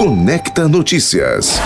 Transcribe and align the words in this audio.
Conecta 0.00 0.66
Notícias. 0.66 1.60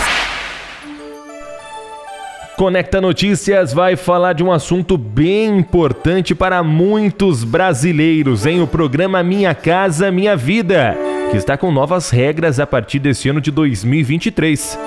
Conecta 2.56 3.00
Notícias 3.00 3.72
vai 3.72 3.94
falar 3.94 4.32
de 4.32 4.42
um 4.42 4.50
assunto 4.50 4.98
bem 4.98 5.56
importante 5.58 6.34
para 6.34 6.60
muitos 6.60 7.44
brasileiros 7.44 8.44
em 8.44 8.60
o 8.60 8.66
programa 8.66 9.22
Minha 9.22 9.54
Casa 9.54 10.10
Minha 10.10 10.36
Vida, 10.36 10.98
que 11.30 11.36
está 11.36 11.56
com 11.56 11.70
novas 11.70 12.10
regras 12.10 12.58
a 12.58 12.66
partir 12.66 12.98
desse 12.98 13.28
ano 13.28 13.40
de 13.40 13.52
2023. 13.52 14.80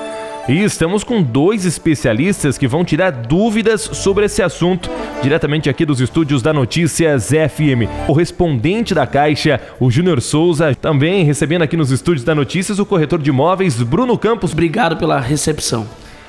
E 0.49 0.63
estamos 0.63 1.03
com 1.03 1.21
dois 1.21 1.65
especialistas 1.65 2.57
que 2.57 2.69
vão 2.69 2.85
tirar 2.85 3.11
dúvidas 3.11 3.81
sobre 3.81 4.25
esse 4.25 4.41
assunto, 4.41 4.89
diretamente 5.21 5.69
aqui 5.69 5.85
dos 5.85 5.99
estúdios 5.99 6.41
da 6.41 6.53
Notícias 6.53 7.27
FM. 7.27 8.05
Correspondente 8.05 8.95
da 8.95 9.05
Caixa, 9.05 9.59
o 9.77 9.91
Júnior 9.91 10.21
Souza, 10.21 10.73
também 10.73 11.25
recebendo 11.25 11.63
aqui 11.63 11.75
nos 11.75 11.91
estúdios 11.91 12.23
da 12.23 12.33
Notícias 12.33 12.79
o 12.79 12.85
corretor 12.85 13.21
de 13.21 13.29
imóveis, 13.29 13.83
Bruno 13.83 14.17
Campos. 14.17 14.53
Obrigado 14.53 14.95
pela 14.95 15.19
recepção. 15.19 15.85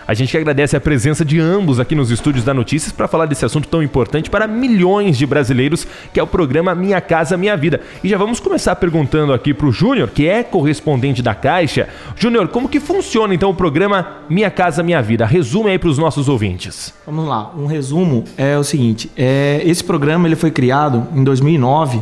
A 0.08 0.14
gente 0.14 0.34
agradece 0.34 0.74
a 0.74 0.80
presença 0.80 1.22
de 1.22 1.38
ambos 1.38 1.78
aqui 1.78 1.94
nos 1.94 2.10
estúdios 2.10 2.42
da 2.42 2.54
Notícias 2.54 2.90
para 2.90 3.06
falar 3.06 3.26
desse 3.26 3.44
assunto 3.44 3.68
tão 3.68 3.82
importante 3.82 4.30
para 4.30 4.46
milhões 4.46 5.18
de 5.18 5.26
brasileiros, 5.26 5.86
que 6.14 6.18
é 6.18 6.22
o 6.22 6.26
programa 6.26 6.74
Minha 6.74 6.98
Casa 6.98 7.36
Minha 7.36 7.54
Vida. 7.58 7.82
E 8.02 8.08
já 8.08 8.16
vamos 8.16 8.40
começar 8.40 8.74
perguntando 8.76 9.34
aqui 9.34 9.52
para 9.52 9.66
o 9.66 9.70
Júnior, 9.70 10.08
que 10.08 10.26
é 10.26 10.42
correspondente 10.42 11.20
da 11.20 11.34
Caixa. 11.34 11.90
Júnior, 12.16 12.48
como 12.48 12.70
que 12.70 12.80
funciona 12.80 13.34
então 13.34 13.50
o 13.50 13.54
programa 13.54 14.22
Minha 14.30 14.50
Casa 14.50 14.82
Minha 14.82 15.02
Vida? 15.02 15.26
Resume 15.26 15.72
aí 15.72 15.78
para 15.78 15.90
os 15.90 15.98
nossos 15.98 16.26
ouvintes. 16.26 16.94
Vamos 17.04 17.28
lá, 17.28 17.52
um 17.54 17.66
resumo 17.66 18.24
é 18.38 18.56
o 18.56 18.64
seguinte: 18.64 19.10
é, 19.14 19.60
esse 19.62 19.84
programa 19.84 20.26
ele 20.26 20.36
foi 20.36 20.50
criado 20.50 21.06
em 21.14 21.22
2009 21.22 22.00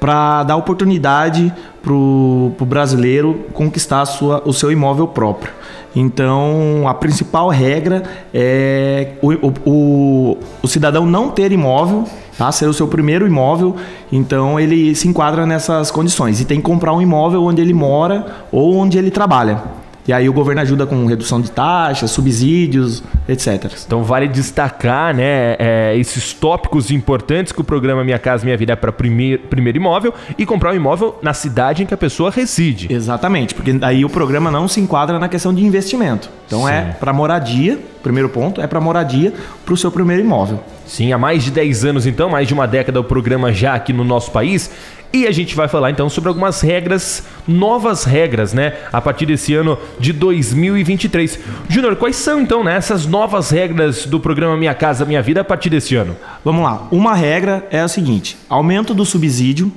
para 0.00 0.42
dar 0.42 0.56
oportunidade 0.56 1.54
para 1.80 1.92
o 1.92 2.52
brasileiro 2.62 3.46
conquistar 3.52 4.04
sua, 4.04 4.42
o 4.44 4.52
seu 4.52 4.72
imóvel 4.72 5.06
próprio. 5.06 5.52
Então, 5.98 6.86
a 6.86 6.92
principal 6.92 7.48
regra 7.48 8.02
é 8.32 9.14
o, 9.22 9.32
o, 9.64 10.38
o, 10.62 10.68
cidadão 10.68 11.06
não 11.06 11.30
ter 11.30 11.50
imóvel, 11.52 12.04
tá? 12.36 12.52
ser 12.52 12.66
o 12.66 12.74
seu 12.74 12.86
primeiro 12.86 13.26
imóvel, 13.26 13.74
então 14.12 14.60
ele 14.60 14.94
se 14.94 15.08
enquadra 15.08 15.46
nessas 15.46 15.90
condições. 15.90 16.38
E 16.38 16.44
tem 16.44 16.58
que 16.58 16.64
comprar 16.64 16.92
um 16.92 17.00
imóvel 17.00 17.42
onde 17.44 17.62
ele 17.62 17.72
mora 17.72 18.26
ou 18.52 18.76
onde 18.76 18.98
ele 18.98 19.10
trabalha. 19.10 19.85
E 20.06 20.12
aí 20.12 20.28
o 20.28 20.32
governo 20.32 20.60
ajuda 20.60 20.86
com 20.86 21.04
redução 21.06 21.40
de 21.40 21.50
taxas, 21.50 22.10
subsídios, 22.10 23.02
etc. 23.28 23.72
Então 23.84 24.04
vale 24.04 24.28
destacar 24.28 25.14
né, 25.14 25.56
é, 25.58 25.96
esses 25.96 26.32
tópicos 26.32 26.90
importantes 26.90 27.52
que 27.52 27.60
o 27.60 27.64
programa 27.64 28.04
Minha 28.04 28.18
Casa 28.18 28.44
Minha 28.44 28.56
Vida 28.56 28.74
é 28.74 28.76
para 28.76 28.92
primeiro, 28.92 29.42
primeiro 29.44 29.78
imóvel 29.78 30.14
e 30.38 30.46
comprar 30.46 30.72
um 30.72 30.76
imóvel 30.76 31.18
na 31.22 31.34
cidade 31.34 31.82
em 31.82 31.86
que 31.86 31.94
a 31.94 31.96
pessoa 31.96 32.30
reside. 32.30 32.92
Exatamente, 32.92 33.54
porque 33.54 33.76
aí 33.82 34.04
o 34.04 34.08
programa 34.08 34.50
não 34.50 34.68
se 34.68 34.80
enquadra 34.80 35.18
na 35.18 35.28
questão 35.28 35.52
de 35.52 35.64
investimento. 35.64 36.30
Então 36.46 36.68
é 36.68 36.82
Sim. 36.82 36.88
é 36.90 36.92
para 36.92 37.12
moradia, 37.12 37.78
primeiro 38.02 38.28
ponto, 38.28 38.60
é 38.60 38.66
para 38.66 38.80
moradia 38.80 39.32
para 39.64 39.74
o 39.74 39.76
seu 39.76 39.90
primeiro 39.90 40.22
imóvel. 40.22 40.60
Sim, 40.86 41.12
há 41.12 41.18
mais 41.18 41.42
de 41.42 41.50
10 41.50 41.84
anos 41.84 42.06
então, 42.06 42.30
mais 42.30 42.46
de 42.46 42.54
uma 42.54 42.66
década 42.66 43.00
o 43.00 43.04
programa 43.04 43.52
já 43.52 43.74
aqui 43.74 43.92
no 43.92 44.04
nosso 44.04 44.30
país. 44.30 44.70
E 45.16 45.26
a 45.26 45.32
gente 45.32 45.56
vai 45.56 45.66
falar 45.66 45.90
então 45.90 46.10
sobre 46.10 46.28
algumas 46.28 46.60
regras, 46.60 47.22
novas 47.48 48.04
regras, 48.04 48.52
né? 48.52 48.74
A 48.92 49.00
partir 49.00 49.24
desse 49.24 49.54
ano 49.54 49.78
de 49.98 50.12
2023. 50.12 51.38
Júnior, 51.70 51.96
quais 51.96 52.16
são 52.16 52.38
então 52.38 52.62
né, 52.62 52.76
essas 52.76 53.06
novas 53.06 53.48
regras 53.48 54.04
do 54.04 54.20
programa 54.20 54.58
Minha 54.58 54.74
Casa 54.74 55.06
Minha 55.06 55.22
Vida 55.22 55.40
a 55.40 55.44
partir 55.44 55.70
desse 55.70 55.96
ano? 55.96 56.14
Vamos 56.44 56.62
lá. 56.62 56.86
Uma 56.90 57.14
regra 57.14 57.66
é 57.70 57.80
a 57.80 57.88
seguinte: 57.88 58.36
aumento 58.46 58.92
do 58.92 59.06
subsídio. 59.06 59.72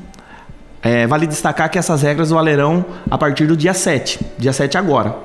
É, 0.82 1.08
vale 1.08 1.26
destacar 1.26 1.70
que 1.70 1.78
essas 1.78 2.02
regras 2.02 2.32
valerão 2.32 2.86
a 3.10 3.18
partir 3.18 3.46
do 3.46 3.56
dia 3.56 3.74
7, 3.74 4.20
dia 4.38 4.52
7 4.54 4.78
agora. 4.78 5.16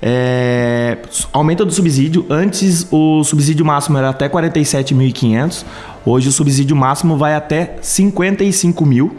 É, 0.00 0.98
aumento 1.32 1.64
do 1.64 1.72
subsídio. 1.72 2.24
Antes 2.30 2.86
o 2.92 3.24
subsídio 3.24 3.64
máximo 3.64 3.98
era 3.98 4.10
até 4.10 4.28
47.500. 4.28 5.64
Hoje 6.04 6.28
o 6.28 6.32
subsídio 6.32 6.76
máximo 6.76 7.16
vai 7.16 7.34
até 7.34 7.76
55 7.82 8.86
mil. 8.86 9.16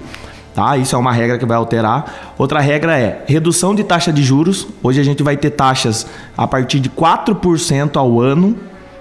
Tá? 0.60 0.76
Isso 0.76 0.94
é 0.94 1.00
uma 1.00 1.14
regra 1.14 1.38
que 1.38 1.46
vai 1.46 1.56
alterar. 1.56 2.34
Outra 2.38 2.60
regra 2.60 3.00
é 3.00 3.24
redução 3.26 3.74
de 3.74 3.82
taxa 3.82 4.12
de 4.12 4.22
juros. 4.22 4.68
Hoje 4.84 5.00
a 5.00 5.04
gente 5.06 5.24
vai 5.24 5.38
ter 5.38 5.52
taxas 5.52 6.06
a 6.38 6.46
partir 6.46 6.82
de 6.82 6.90
4% 6.90 7.96
ao 7.96 8.20
ano. 8.20 8.58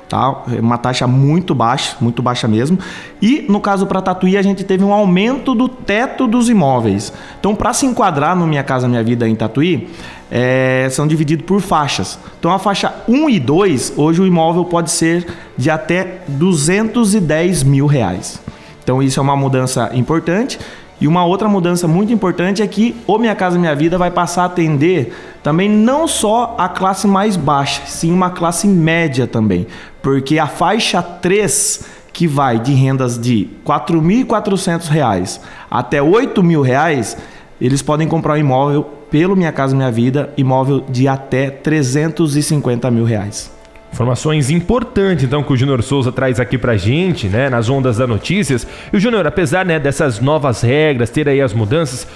Tá? 0.08 0.44
Uma 0.60 0.78
taxa 0.78 1.08
muito 1.08 1.56
baixa, 1.56 1.96
muito 2.00 2.22
baixa 2.22 2.46
mesmo. 2.46 2.78
E 3.20 3.44
no 3.48 3.60
caso 3.60 3.88
para 3.88 4.00
Tatuí, 4.00 4.36
a 4.36 4.42
gente 4.42 4.62
teve 4.62 4.84
um 4.84 4.92
aumento 4.92 5.52
do 5.52 5.68
teto 5.68 6.28
dos 6.28 6.48
imóveis. 6.48 7.12
Então, 7.40 7.56
para 7.56 7.72
se 7.72 7.86
enquadrar 7.86 8.36
no 8.36 8.46
Minha 8.46 8.62
Casa 8.62 8.86
Minha 8.86 9.02
Vida 9.02 9.28
em 9.28 9.34
Tatuí, 9.34 9.90
é, 10.30 10.86
são 10.92 11.08
divididos 11.08 11.44
por 11.44 11.60
faixas. 11.60 12.20
Então, 12.38 12.52
a 12.52 12.60
faixa 12.60 12.94
1 13.08 13.30
e 13.30 13.40
2, 13.40 13.94
hoje 13.96 14.22
o 14.22 14.26
imóvel 14.28 14.64
pode 14.64 14.92
ser 14.92 15.26
de 15.56 15.68
até 15.68 16.20
210 16.28 17.64
mil 17.64 17.86
reais. 17.86 18.40
Então, 18.80 19.02
isso 19.02 19.18
é 19.18 19.22
uma 19.24 19.36
mudança 19.36 19.90
importante. 19.92 20.56
E 21.00 21.06
uma 21.06 21.24
outra 21.24 21.48
mudança 21.48 21.86
muito 21.86 22.12
importante 22.12 22.62
é 22.62 22.66
que 22.66 22.96
o 23.06 23.18
Minha 23.18 23.34
Casa 23.34 23.58
Minha 23.58 23.74
Vida 23.74 23.96
vai 23.96 24.10
passar 24.10 24.42
a 24.42 24.46
atender 24.46 25.14
também 25.42 25.68
não 25.68 26.08
só 26.08 26.56
a 26.58 26.68
classe 26.68 27.06
mais 27.06 27.36
baixa, 27.36 27.82
sim 27.86 28.12
uma 28.12 28.30
classe 28.30 28.66
média 28.66 29.26
também. 29.26 29.66
Porque 30.02 30.38
a 30.38 30.46
faixa 30.46 31.00
3, 31.00 31.84
que 32.12 32.26
vai 32.26 32.58
de 32.58 32.72
rendas 32.72 33.18
de 33.18 33.48
R$ 33.64 33.72
4.400 33.86 35.40
até 35.70 36.00
R$ 36.00 36.08
8.000, 36.08 37.16
eles 37.60 37.82
podem 37.82 38.08
comprar 38.08 38.34
um 38.34 38.38
imóvel 38.38 38.82
pelo 39.10 39.36
Minha 39.36 39.52
Casa 39.52 39.76
Minha 39.76 39.90
Vida, 39.90 40.32
imóvel 40.36 40.84
de 40.88 41.06
até 41.06 41.48
350 41.50 42.90
mil 42.90 43.04
reais. 43.04 43.57
Informações 43.92 44.50
importantes, 44.50 45.24
então, 45.24 45.42
que 45.42 45.52
o 45.52 45.56
Júnior 45.56 45.82
Souza 45.82 46.12
traz 46.12 46.38
aqui 46.38 46.58
pra 46.58 46.76
gente, 46.76 47.26
né, 47.26 47.48
nas 47.48 47.68
ondas 47.68 47.96
da 47.96 48.06
notícias. 48.06 48.66
E 48.92 48.96
o 48.96 49.00
Júnior, 49.00 49.26
apesar, 49.26 49.64
né, 49.64 49.78
dessas 49.78 50.20
novas 50.20 50.60
regras, 50.60 51.10
ter 51.10 51.28
aí 51.28 51.40
as 51.40 51.52
mudanças, 51.52 52.06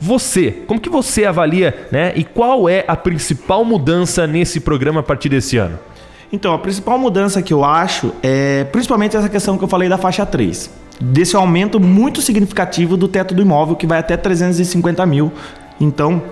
você, 0.00 0.50
como 0.66 0.80
que 0.80 0.90
você 0.90 1.24
avalia, 1.24 1.86
né, 1.92 2.12
e 2.16 2.24
qual 2.24 2.68
é 2.68 2.84
a 2.86 2.96
principal 2.96 3.64
mudança 3.64 4.26
nesse 4.26 4.60
programa 4.60 5.00
a 5.00 5.02
partir 5.02 5.28
desse 5.28 5.56
ano? 5.56 5.78
Então, 6.32 6.54
a 6.54 6.58
principal 6.58 6.98
mudança 6.98 7.42
que 7.42 7.52
eu 7.52 7.64
acho 7.64 8.12
é 8.22 8.64
principalmente 8.64 9.16
essa 9.16 9.28
questão 9.28 9.58
que 9.58 9.64
eu 9.64 9.68
falei 9.68 9.88
da 9.88 9.98
faixa 9.98 10.24
3. 10.24 10.70
Desse 11.00 11.34
aumento 11.34 11.80
muito 11.80 12.20
significativo 12.20 12.96
do 12.96 13.08
teto 13.08 13.34
do 13.34 13.42
imóvel, 13.42 13.74
que 13.74 13.86
vai 13.86 13.98
até 13.98 14.16
350 14.16 15.04
mil. 15.06 15.32
Então, 15.80 16.22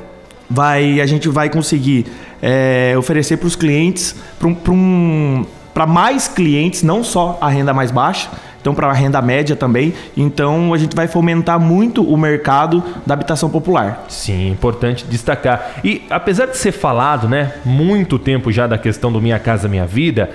vai, 0.48 1.00
a 1.00 1.06
gente 1.06 1.28
vai 1.28 1.50
conseguir 1.50 2.06
é, 2.40 2.94
oferecer 2.96 3.36
para 3.36 3.46
os 3.46 3.56
clientes, 3.56 4.14
para 4.38 4.72
um, 4.72 5.44
mais 5.86 6.28
clientes, 6.28 6.82
não 6.82 7.04
só 7.04 7.38
a 7.40 7.48
renda 7.48 7.72
mais 7.74 7.90
baixa, 7.90 8.28
então 8.60 8.74
para 8.74 8.88
a 8.88 8.92
renda 8.92 9.22
média 9.22 9.54
também. 9.54 9.94
Então 10.16 10.74
a 10.74 10.78
gente 10.78 10.94
vai 10.94 11.06
fomentar 11.06 11.58
muito 11.60 12.02
o 12.02 12.16
mercado 12.16 12.82
da 13.06 13.14
habitação 13.14 13.48
popular. 13.48 14.04
Sim, 14.08 14.50
importante 14.50 15.04
destacar. 15.04 15.80
E 15.84 16.02
apesar 16.10 16.46
de 16.46 16.56
ser 16.56 16.72
falado, 16.72 17.28
né, 17.28 17.52
muito 17.64 18.18
tempo 18.18 18.50
já 18.50 18.66
da 18.66 18.78
questão 18.78 19.12
do 19.12 19.20
Minha 19.20 19.38
Casa 19.38 19.68
Minha 19.68 19.86
Vida, 19.86 20.30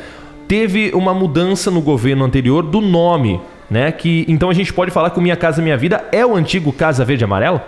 teve 0.47 0.91
uma 0.93 1.13
mudança 1.13 1.69
no 1.69 1.81
governo 1.81 2.23
anterior 2.23 2.63
do 2.63 2.79
nome, 2.79 3.41
né? 3.69 3.91
Que 3.91 4.25
então 4.27 4.49
a 4.49 4.53
gente 4.53 4.71
pode 4.73 4.91
falar 4.91 5.09
que 5.09 5.19
o 5.19 5.21
Minha 5.21 5.35
Casa 5.35 5.61
Minha 5.61 5.77
Vida 5.77 6.03
é 6.11 6.25
o 6.25 6.35
antigo 6.35 6.71
Casa 6.71 7.03
Verde 7.03 7.23
Amarelo? 7.23 7.61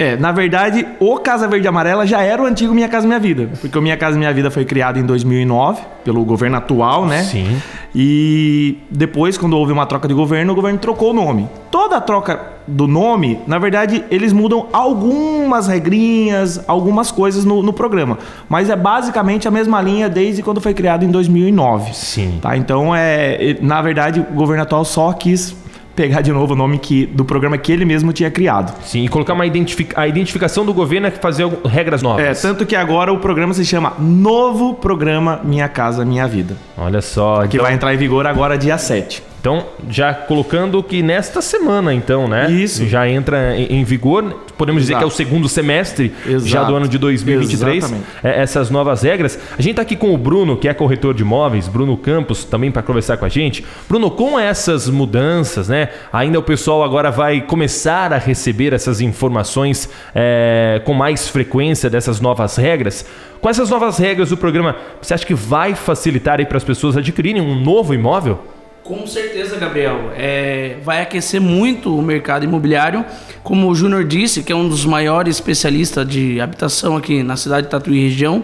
É, 0.00 0.16
na 0.16 0.32
verdade, 0.32 0.86
o 0.98 1.18
Casa 1.18 1.46
Verde 1.46 1.68
Amarela 1.68 2.06
já 2.06 2.22
era 2.22 2.42
o 2.42 2.46
antigo 2.46 2.72
Minha 2.72 2.88
Casa 2.88 3.06
Minha 3.06 3.20
Vida, 3.20 3.50
porque 3.60 3.78
o 3.78 3.82
Minha 3.82 3.98
Casa 3.98 4.16
Minha 4.16 4.32
Vida 4.32 4.50
foi 4.50 4.64
criado 4.64 4.98
em 4.98 5.04
2009 5.04 5.82
pelo 6.02 6.24
governo 6.24 6.56
atual, 6.56 7.04
né? 7.04 7.22
Sim. 7.22 7.60
E 7.94 8.78
depois, 8.90 9.36
quando 9.36 9.58
houve 9.58 9.74
uma 9.74 9.84
troca 9.84 10.08
de 10.08 10.14
governo, 10.14 10.54
o 10.54 10.56
governo 10.56 10.78
trocou 10.78 11.10
o 11.10 11.12
nome. 11.12 11.46
Toda 11.70 11.98
a 11.98 12.00
troca 12.00 12.40
do 12.66 12.86
nome, 12.86 13.40
na 13.46 13.58
verdade, 13.58 14.02
eles 14.10 14.32
mudam 14.32 14.68
algumas 14.72 15.68
regrinhas, 15.68 16.64
algumas 16.66 17.10
coisas 17.10 17.44
no, 17.44 17.62
no 17.62 17.72
programa, 17.74 18.16
mas 18.48 18.70
é 18.70 18.76
basicamente 18.76 19.46
a 19.46 19.50
mesma 19.50 19.82
linha 19.82 20.08
desde 20.08 20.42
quando 20.42 20.62
foi 20.62 20.72
criado 20.72 21.04
em 21.04 21.10
2009. 21.10 21.92
Sim. 21.92 22.38
Tá? 22.40 22.56
Então, 22.56 22.96
é, 22.96 23.58
na 23.60 23.82
verdade, 23.82 24.20
o 24.20 24.34
governo 24.34 24.62
atual 24.62 24.82
só 24.82 25.12
quis 25.12 25.54
pegar 26.00 26.22
de 26.22 26.32
novo 26.32 26.54
o 26.54 26.56
nome 26.56 26.78
que, 26.78 27.04
do 27.04 27.26
programa 27.26 27.58
que 27.58 27.70
ele 27.70 27.84
mesmo 27.84 28.10
tinha 28.10 28.30
criado. 28.30 28.74
Sim, 28.86 29.04
e 29.04 29.08
colocar 29.08 29.34
uma 29.34 29.44
identific, 29.44 29.92
a 29.94 30.08
identificação 30.08 30.64
do 30.64 30.72
governo 30.72 31.08
é 31.08 31.10
fazer 31.10 31.46
regras 31.66 32.00
novas. 32.00 32.24
É, 32.24 32.32
tanto 32.32 32.64
que 32.64 32.74
agora 32.74 33.12
o 33.12 33.18
programa 33.18 33.52
se 33.52 33.66
chama 33.66 33.92
Novo 33.98 34.72
Programa 34.72 35.42
Minha 35.44 35.68
Casa 35.68 36.02
Minha 36.02 36.26
Vida. 36.26 36.56
Olha 36.78 37.02
só. 37.02 37.42
Que 37.42 37.56
então... 37.56 37.64
vai 37.64 37.74
entrar 37.74 37.92
em 37.92 37.98
vigor 37.98 38.26
agora 38.26 38.56
dia 38.56 38.78
7. 38.78 39.29
Então, 39.40 39.64
já 39.88 40.12
colocando 40.12 40.82
que 40.82 41.02
nesta 41.02 41.40
semana, 41.40 41.94
então, 41.94 42.28
né? 42.28 42.50
Isso. 42.50 42.86
Já 42.86 43.08
entra 43.08 43.56
em, 43.56 43.82
vigor, 43.84 44.22
podemos 44.58 44.82
dizer 44.82 44.92
Exato. 44.92 45.06
que 45.06 45.10
é 45.10 45.14
o 45.14 45.16
segundo 45.16 45.48
semestre 45.48 46.12
Exato. 46.26 46.46
já 46.46 46.62
do 46.62 46.76
ano 46.76 46.86
de 46.86 46.98
2023, 46.98 47.76
Exatamente. 47.76 48.06
é, 48.22 48.42
essas 48.42 48.68
novas 48.68 49.00
regras. 49.00 49.38
A 49.58 49.62
gente 49.62 49.76
tá 49.76 49.82
aqui 49.82 49.96
com 49.96 50.12
o 50.14 50.18
Bruno, 50.18 50.58
que 50.58 50.68
é 50.68 50.74
corretor 50.74 51.14
de 51.14 51.22
imóveis, 51.22 51.68
Bruno 51.68 51.96
Campos, 51.96 52.44
também 52.44 52.70
para 52.70 52.82
conversar 52.82 53.16
com 53.16 53.24
a 53.24 53.30
gente. 53.30 53.64
Bruno, 53.88 54.10
com 54.10 54.38
essas 54.38 54.90
mudanças, 54.90 55.70
né? 55.70 55.88
Ainda 56.12 56.38
o 56.38 56.42
pessoal 56.42 56.84
agora 56.84 57.10
vai 57.10 57.40
começar 57.40 58.12
a 58.12 58.18
receber 58.18 58.74
essas 58.74 59.00
informações 59.00 59.88
é, 60.14 60.82
com 60.84 60.92
mais 60.92 61.28
frequência 61.28 61.88
dessas 61.88 62.20
novas 62.20 62.56
regras. 62.56 63.06
Com 63.40 63.48
essas 63.48 63.70
novas 63.70 63.96
regras 63.96 64.28
do 64.28 64.36
programa, 64.36 64.76
você 65.00 65.14
acha 65.14 65.24
que 65.24 65.32
vai 65.32 65.74
facilitar 65.74 66.40
aí 66.40 66.44
para 66.44 66.58
as 66.58 66.64
pessoas 66.64 66.94
adquirirem 66.94 67.40
um 67.40 67.58
novo 67.58 67.94
imóvel? 67.94 68.59
Com 68.82 69.06
certeza, 69.06 69.56
Gabriel. 69.56 70.10
É, 70.16 70.76
vai 70.82 71.00
aquecer 71.00 71.40
muito 71.40 71.96
o 71.96 72.02
mercado 72.02 72.44
imobiliário. 72.44 73.04
Como 73.42 73.68
o 73.68 73.74
Júnior 73.74 74.04
disse, 74.04 74.42
que 74.42 74.52
é 74.52 74.56
um 74.56 74.68
dos 74.68 74.84
maiores 74.84 75.36
especialistas 75.36 76.06
de 76.08 76.40
habitação 76.40 76.96
aqui 76.96 77.22
na 77.22 77.36
cidade 77.36 77.66
de 77.66 77.70
Tatuí 77.70 78.02
região. 78.08 78.42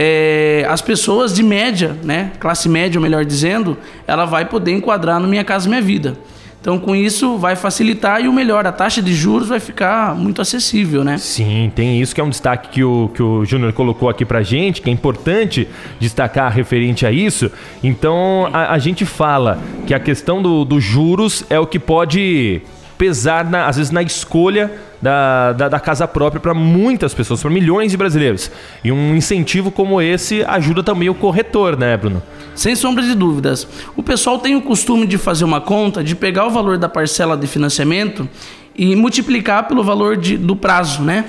é, 0.00 0.64
as 0.68 0.80
pessoas 0.80 1.34
de 1.34 1.42
média, 1.42 1.96
né, 2.04 2.30
classe 2.38 2.68
média, 2.68 3.00
melhor 3.00 3.24
dizendo, 3.24 3.76
ela 4.06 4.24
vai 4.24 4.44
poder 4.44 4.70
enquadrar 4.70 5.18
no 5.18 5.26
Minha 5.26 5.42
Casa 5.42 5.68
Minha 5.68 5.82
Vida. 5.82 6.16
Então, 6.60 6.76
com 6.78 6.94
isso, 6.94 7.38
vai 7.38 7.54
facilitar 7.54 8.20
e 8.20 8.26
o 8.28 8.32
melhor, 8.32 8.66
a 8.66 8.72
taxa 8.72 9.00
de 9.00 9.14
juros 9.14 9.48
vai 9.48 9.60
ficar 9.60 10.14
muito 10.16 10.42
acessível, 10.42 11.04
né? 11.04 11.16
Sim, 11.16 11.70
tem 11.74 12.00
isso 12.00 12.12
que 12.14 12.20
é 12.20 12.24
um 12.24 12.28
destaque 12.28 12.68
que 12.70 12.82
o, 12.84 13.10
que 13.14 13.22
o 13.22 13.44
Júnior 13.44 13.72
colocou 13.72 14.08
aqui 14.08 14.24
pra 14.24 14.42
gente, 14.42 14.82
que 14.82 14.90
é 14.90 14.92
importante 14.92 15.68
destacar 16.00 16.52
referente 16.52 17.06
a 17.06 17.12
isso. 17.12 17.50
Então, 17.82 18.50
a, 18.52 18.72
a 18.72 18.78
gente 18.78 19.06
fala 19.06 19.58
que 19.86 19.94
a 19.94 20.00
questão 20.00 20.42
do- 20.42 20.64
dos 20.64 20.82
juros 20.82 21.44
é 21.48 21.58
o 21.60 21.66
que 21.66 21.78
pode 21.78 22.60
pesar, 22.98 23.44
na- 23.48 23.66
às 23.68 23.76
vezes, 23.76 23.92
na 23.92 24.02
escolha 24.02 24.68
da, 25.00 25.52
da, 25.52 25.68
da 25.68 25.78
casa 25.80 26.08
própria 26.08 26.40
para 26.40 26.52
muitas 26.52 27.14
pessoas, 27.14 27.40
para 27.40 27.50
milhões 27.52 27.92
de 27.92 27.96
brasileiros. 27.96 28.50
E 28.82 28.90
um 28.90 29.14
incentivo 29.14 29.70
como 29.70 30.02
esse 30.02 30.42
ajuda 30.42 30.82
também 30.82 31.08
o 31.08 31.14
corretor, 31.14 31.78
né, 31.78 31.96
Bruno? 31.96 32.20
Sem 32.58 32.74
sombra 32.74 33.04
de 33.04 33.14
dúvidas. 33.14 33.68
O 33.96 34.02
pessoal 34.02 34.36
tem 34.40 34.56
o 34.56 34.60
costume 34.60 35.06
de 35.06 35.16
fazer 35.16 35.44
uma 35.44 35.60
conta, 35.60 36.02
de 36.02 36.16
pegar 36.16 36.44
o 36.44 36.50
valor 36.50 36.76
da 36.76 36.88
parcela 36.88 37.36
de 37.36 37.46
financiamento 37.46 38.28
e 38.76 38.96
multiplicar 38.96 39.68
pelo 39.68 39.84
valor 39.84 40.16
de- 40.16 40.36
do 40.36 40.56
prazo, 40.56 41.02
né? 41.04 41.26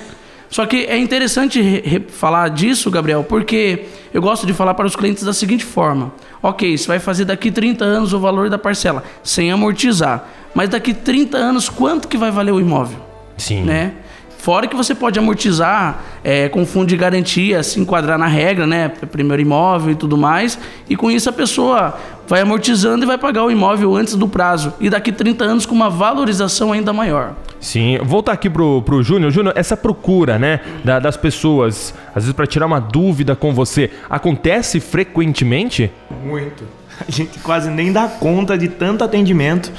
Só 0.50 0.66
que 0.66 0.78
é 0.86 0.98
interessante 0.98 1.62
re- 1.62 1.84
re- 1.86 2.06
falar 2.10 2.50
disso, 2.50 2.90
Gabriel, 2.90 3.24
porque 3.24 3.86
eu 4.12 4.20
gosto 4.24 4.48
de 4.48 4.54
falar 4.54 4.74
para 4.74 4.88
os 4.88 4.96
clientes 4.96 5.22
da 5.24 5.32
seguinte 5.32 5.64
forma: 5.64 6.12
ok, 6.42 6.76
você 6.76 6.88
vai 6.88 6.98
fazer 6.98 7.26
daqui 7.26 7.52
30 7.52 7.86
anos 7.86 8.12
o 8.12 8.20
valor 8.20 8.50
da 8.50 8.58
parcela, 8.58 9.04
sem 9.24 9.52
amortizar. 9.52 10.28
Mas 10.56 10.68
daqui 10.70 10.96
30 10.96 11.38
anos, 11.38 11.70
quanto 11.70 12.08
que 12.08 12.18
vai 12.18 12.32
valer 12.32 12.52
o 12.54 12.60
imóvel? 12.60 12.98
Sim. 13.38 13.62
né? 13.62 13.94
Fora 14.40 14.68
que 14.68 14.76
você 14.76 14.96
pode 14.96 15.20
amortizar 15.20 16.00
é, 16.24 16.48
com 16.48 16.66
fundo 16.66 16.88
de 16.88 16.96
garantia, 16.98 17.62
se 17.62 17.78
enquadrar 17.80 18.18
na 18.18 18.26
regra, 18.26 18.66
né? 18.66 18.88
Primeiro 18.88 19.42
imóvel 19.42 19.92
e 19.92 19.96
tudo 19.96 20.18
mais. 20.18 20.58
E 20.90 20.96
com 20.96 21.12
isso 21.12 21.30
a 21.30 21.34
pessoa 21.34 21.98
vai 22.26 22.40
amortizando 22.42 23.04
e 23.04 23.08
vai 23.08 23.18
pagar 23.18 23.44
o 23.44 23.52
imóvel 23.52 23.96
antes 23.98 24.16
do 24.16 24.30
prazo. 24.30 24.74
E 24.80 24.90
daqui 24.90 25.12
30 25.12 25.44
anos 25.44 25.66
com 25.66 25.76
uma 25.76 25.90
valorização 25.90 26.72
ainda 26.72 26.94
maior. 26.94 27.34
Sim, 27.60 27.98
voltar 28.02 28.32
aqui 28.32 28.50
pro, 28.50 28.82
pro 28.84 29.04
Júnior. 29.04 29.30
Júnior, 29.30 29.54
essa 29.58 29.76
procura, 29.76 30.40
né, 30.40 30.62
da- 30.86 31.00
das 31.00 31.18
pessoas, 31.18 31.94
às 32.16 32.24
vezes 32.24 32.32
para 32.32 32.48
tirar 32.48 32.66
uma 32.66 32.80
dúvida 32.80 33.36
com 33.36 33.54
você, 33.54 33.92
acontece 34.10 34.80
frequentemente? 34.80 35.92
Muito. 36.26 36.64
A 37.08 37.12
gente 37.12 37.40
quase 37.40 37.70
nem 37.70 37.92
dá 37.92 38.08
conta 38.08 38.58
de 38.58 38.68
tanto 38.68 39.04
atendimento 39.04 39.72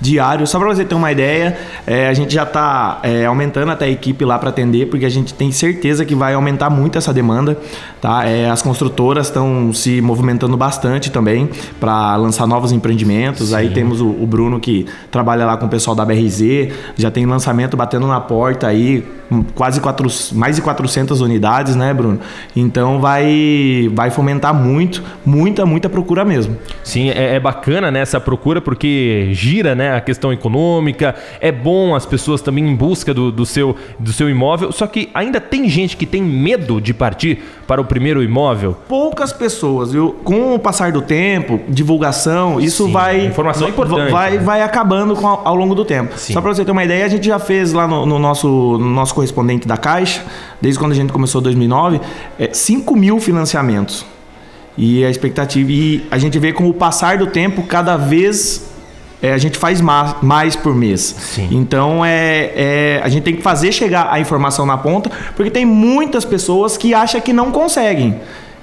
diário. 0.00 0.46
Só 0.46 0.58
para 0.58 0.68
você 0.68 0.84
ter 0.84 0.94
uma 0.94 1.10
ideia, 1.10 1.58
é, 1.86 2.08
a 2.08 2.14
gente 2.14 2.32
já 2.34 2.44
está 2.44 3.02
aumentando 3.26 3.72
até 3.72 3.86
a 3.86 3.88
equipe 3.88 4.24
lá 4.24 4.38
para 4.38 4.50
atender, 4.50 4.86
porque 4.86 5.04
a 5.04 5.08
gente 5.08 5.34
tem 5.34 5.50
certeza 5.52 6.04
que 6.04 6.14
vai 6.14 6.34
aumentar 6.34 6.70
muito 6.70 6.96
essa 6.96 7.12
demanda. 7.12 7.58
Tá? 8.00 8.24
É, 8.24 8.48
as 8.48 8.62
construtoras 8.62 9.26
estão 9.26 9.72
se 9.72 10.00
movimentando 10.00 10.56
bastante 10.56 11.10
também 11.10 11.50
para 11.80 12.16
lançar 12.16 12.46
novos 12.46 12.72
empreendimentos. 12.72 13.52
Aí 13.52 13.70
temos 13.70 14.00
o, 14.00 14.08
o 14.08 14.26
Bruno 14.26 14.60
que 14.60 14.86
trabalha 15.10 15.44
lá 15.44 15.56
com 15.56 15.66
o 15.66 15.68
pessoal 15.68 15.94
da 15.96 16.04
BRZ, 16.04 16.72
já 16.96 17.10
tem 17.10 17.26
lançamento 17.26 17.76
batendo 17.76 18.06
na 18.06 18.20
porta 18.20 18.66
aí, 18.66 19.04
hum, 19.30 19.44
quase 19.54 19.80
quatro, 19.80 20.08
mais 20.32 20.56
de 20.56 20.62
400 20.62 21.20
unidades, 21.20 21.74
né, 21.74 21.92
Bruno? 21.92 22.20
Então 22.54 23.00
vai, 23.00 23.90
vai 23.94 24.10
fomentar 24.10 24.54
muito, 24.54 25.02
muita, 25.24 25.66
muita 25.66 25.88
procura 25.88 26.24
mesmo. 26.24 26.56
Sim, 26.82 27.10
é, 27.10 27.34
é 27.36 27.40
bacana 27.40 27.90
né, 27.90 28.00
essa 28.00 28.18
procura 28.20 28.60
porque 28.60 29.28
gira 29.32 29.74
né, 29.74 29.94
a 29.94 30.00
questão 30.00 30.32
econômica, 30.32 31.14
é 31.40 31.52
bom 31.52 31.94
as 31.94 32.06
pessoas 32.06 32.40
também 32.40 32.66
em 32.68 32.74
busca 32.74 33.12
do, 33.12 33.30
do 33.30 33.44
seu, 33.44 33.76
do 33.98 34.12
seu 34.12 34.28
imóvel, 34.30 34.72
só 34.72 34.86
que 34.86 35.10
ainda 35.12 35.40
tem 35.40 35.68
gente 35.68 35.96
que 35.96 36.06
tem 36.06 36.22
medo 36.22 36.80
de 36.80 36.94
partir 36.94 37.42
para 37.66 37.80
o 37.80 37.84
primeiro 37.84 38.22
imóvel. 38.22 38.76
Poucas 38.88 39.32
pessoas, 39.32 39.92
viu? 39.92 40.16
Com 40.24 40.54
o 40.54 40.58
passar 40.58 40.92
do 40.92 41.02
tempo, 41.02 41.60
divulgação, 41.68 42.58
isso 42.60 42.86
Sim, 42.86 42.92
vai. 42.92 43.26
informação 43.26 43.64
va- 43.64 43.68
importante, 43.70 44.10
Vai, 44.10 44.30
né? 44.32 44.38
vai 44.38 44.62
acabando 44.62 45.14
com 45.14 45.26
ao, 45.26 45.46
ao 45.46 45.54
longo 45.54 45.74
do 45.74 45.84
tempo. 45.84 46.16
Sim. 46.16 46.32
Só 46.32 46.40
para 46.40 46.54
você 46.54 46.64
ter 46.64 46.70
uma 46.70 46.84
ideia, 46.84 47.04
a 47.04 47.08
gente 47.08 47.26
já 47.26 47.38
fez 47.38 47.72
lá 47.72 47.86
no, 47.86 48.06
no 48.06 48.18
nosso, 48.18 48.48
no 48.48 48.88
nosso 48.90 49.14
correspondente 49.14 49.68
da 49.68 49.76
Caixa, 49.76 50.24
desde 50.60 50.78
quando 50.78 50.92
a 50.92 50.94
gente 50.94 51.12
começou 51.12 51.40
em 51.40 51.44
2009, 51.44 52.00
é, 52.38 52.48
5 52.52 52.96
mil 52.96 53.20
financiamentos. 53.20 54.06
E 54.78 55.04
a 55.04 55.10
expectativa. 55.10 55.70
E 55.72 56.06
a 56.10 56.16
gente 56.18 56.38
vê 56.38 56.52
com 56.52 56.68
o 56.68 56.72
passar 56.72 57.18
do 57.18 57.26
tempo, 57.26 57.64
cada 57.64 57.96
vez 57.96 58.70
é, 59.20 59.32
a 59.32 59.38
gente 59.38 59.58
faz 59.58 59.80
ma- 59.80 60.18
mais 60.22 60.54
por 60.54 60.72
mês. 60.74 61.00
Sim. 61.18 61.48
Então 61.50 62.04
é, 62.04 62.52
é, 62.54 63.00
a 63.02 63.08
gente 63.08 63.24
tem 63.24 63.34
que 63.34 63.42
fazer 63.42 63.72
chegar 63.72 64.08
a 64.10 64.20
informação 64.20 64.64
na 64.64 64.78
ponta, 64.78 65.10
porque 65.34 65.50
tem 65.50 65.64
muitas 65.66 66.24
pessoas 66.24 66.76
que 66.76 66.94
acham 66.94 67.20
que 67.20 67.32
não 67.32 67.50
conseguem. 67.50 68.14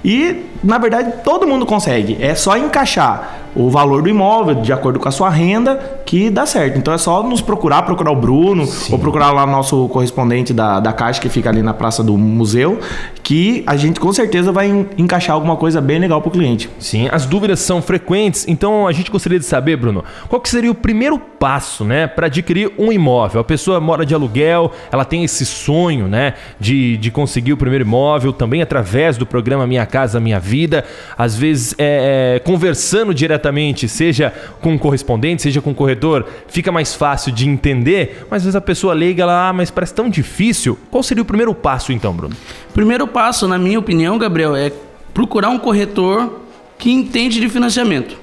E, 0.03 0.43
na 0.63 0.77
verdade, 0.77 1.13
todo 1.23 1.47
mundo 1.47 1.65
consegue. 1.65 2.17
É 2.19 2.35
só 2.35 2.57
encaixar 2.57 3.41
o 3.55 3.69
valor 3.69 4.01
do 4.01 4.09
imóvel 4.09 4.55
de 4.55 4.73
acordo 4.73 4.99
com 4.99 5.07
a 5.07 5.11
sua 5.11 5.29
renda 5.29 6.01
que 6.05 6.29
dá 6.29 6.45
certo. 6.45 6.77
Então 6.77 6.93
é 6.93 6.97
só 6.97 7.23
nos 7.23 7.39
procurar, 7.39 7.83
procurar 7.83 8.11
o 8.11 8.15
Bruno, 8.15 8.67
ou 8.91 8.99
procurar 8.99 9.31
lá 9.31 9.45
o 9.45 9.47
nosso 9.47 9.87
correspondente 9.87 10.53
da, 10.53 10.81
da 10.81 10.91
Caixa, 10.91 11.21
que 11.21 11.29
fica 11.29 11.49
ali 11.49 11.61
na 11.61 11.73
praça 11.73 12.03
do 12.03 12.17
museu, 12.17 12.79
que 13.23 13.63
a 13.65 13.77
gente 13.77 13.97
com 13.97 14.11
certeza 14.11 14.51
vai 14.51 14.67
en- 14.69 14.85
encaixar 14.97 15.33
alguma 15.35 15.55
coisa 15.55 15.79
bem 15.79 15.99
legal 15.99 16.21
pro 16.21 16.29
cliente. 16.31 16.69
Sim, 16.79 17.07
as 17.09 17.25
dúvidas 17.25 17.61
são 17.61 17.81
frequentes, 17.81 18.45
então 18.45 18.85
a 18.87 18.91
gente 18.91 19.09
gostaria 19.09 19.39
de 19.39 19.45
saber, 19.45 19.77
Bruno, 19.77 20.03
qual 20.27 20.41
que 20.41 20.49
seria 20.49 20.69
o 20.69 20.75
primeiro 20.75 21.17
passo, 21.17 21.85
né, 21.85 22.07
para 22.07 22.27
adquirir 22.27 22.73
um 22.77 22.91
imóvel? 22.91 23.39
A 23.39 23.43
pessoa 23.43 23.79
mora 23.79 24.05
de 24.05 24.13
aluguel, 24.13 24.69
ela 24.91 25.05
tem 25.05 25.23
esse 25.23 25.45
sonho, 25.45 26.09
né, 26.09 26.33
de, 26.59 26.97
de 26.97 27.09
conseguir 27.09 27.53
o 27.53 27.57
primeiro 27.57 27.85
imóvel, 27.85 28.33
também 28.33 28.61
através 28.61 29.17
do 29.17 29.25
programa 29.25 29.65
Minha 29.65 29.85
Casa 29.85 30.19
Minha 30.19 30.39
Vida, 30.45 30.85
às 31.17 31.35
vezes 31.35 31.73
é, 31.77 32.35
é, 32.35 32.39
conversando 32.39 33.13
diretamente, 33.13 33.87
seja 33.87 34.31
com 34.61 34.73
um 34.73 34.77
correspondente, 34.77 35.41
seja 35.41 35.61
com 35.61 35.71
um 35.71 35.73
corretor, 35.73 36.25
fica 36.47 36.71
mais 36.71 36.93
fácil 36.93 37.31
de 37.31 37.49
entender, 37.49 38.25
mas 38.29 38.37
às 38.37 38.43
vezes 38.43 38.55
a 38.55 38.61
pessoa 38.61 38.93
leiga, 38.93 39.23
ela, 39.23 39.49
ah, 39.49 39.53
mas 39.53 39.71
parece 39.71 39.93
tão 39.93 40.09
difícil. 40.09 40.77
Qual 40.91 41.01
seria 41.01 41.23
o 41.23 41.25
primeiro 41.25 41.53
passo 41.53 41.91
então, 41.91 42.13
Bruno? 42.13 42.35
Primeiro 42.73 43.07
passo, 43.07 43.47
na 43.47 43.57
minha 43.57 43.79
opinião, 43.79 44.17
Gabriel, 44.17 44.55
é 44.55 44.71
procurar 45.13 45.49
um 45.49 45.57
corretor 45.57 46.41
que 46.77 46.91
entende 46.91 47.39
de 47.39 47.49
financiamento. 47.49 48.17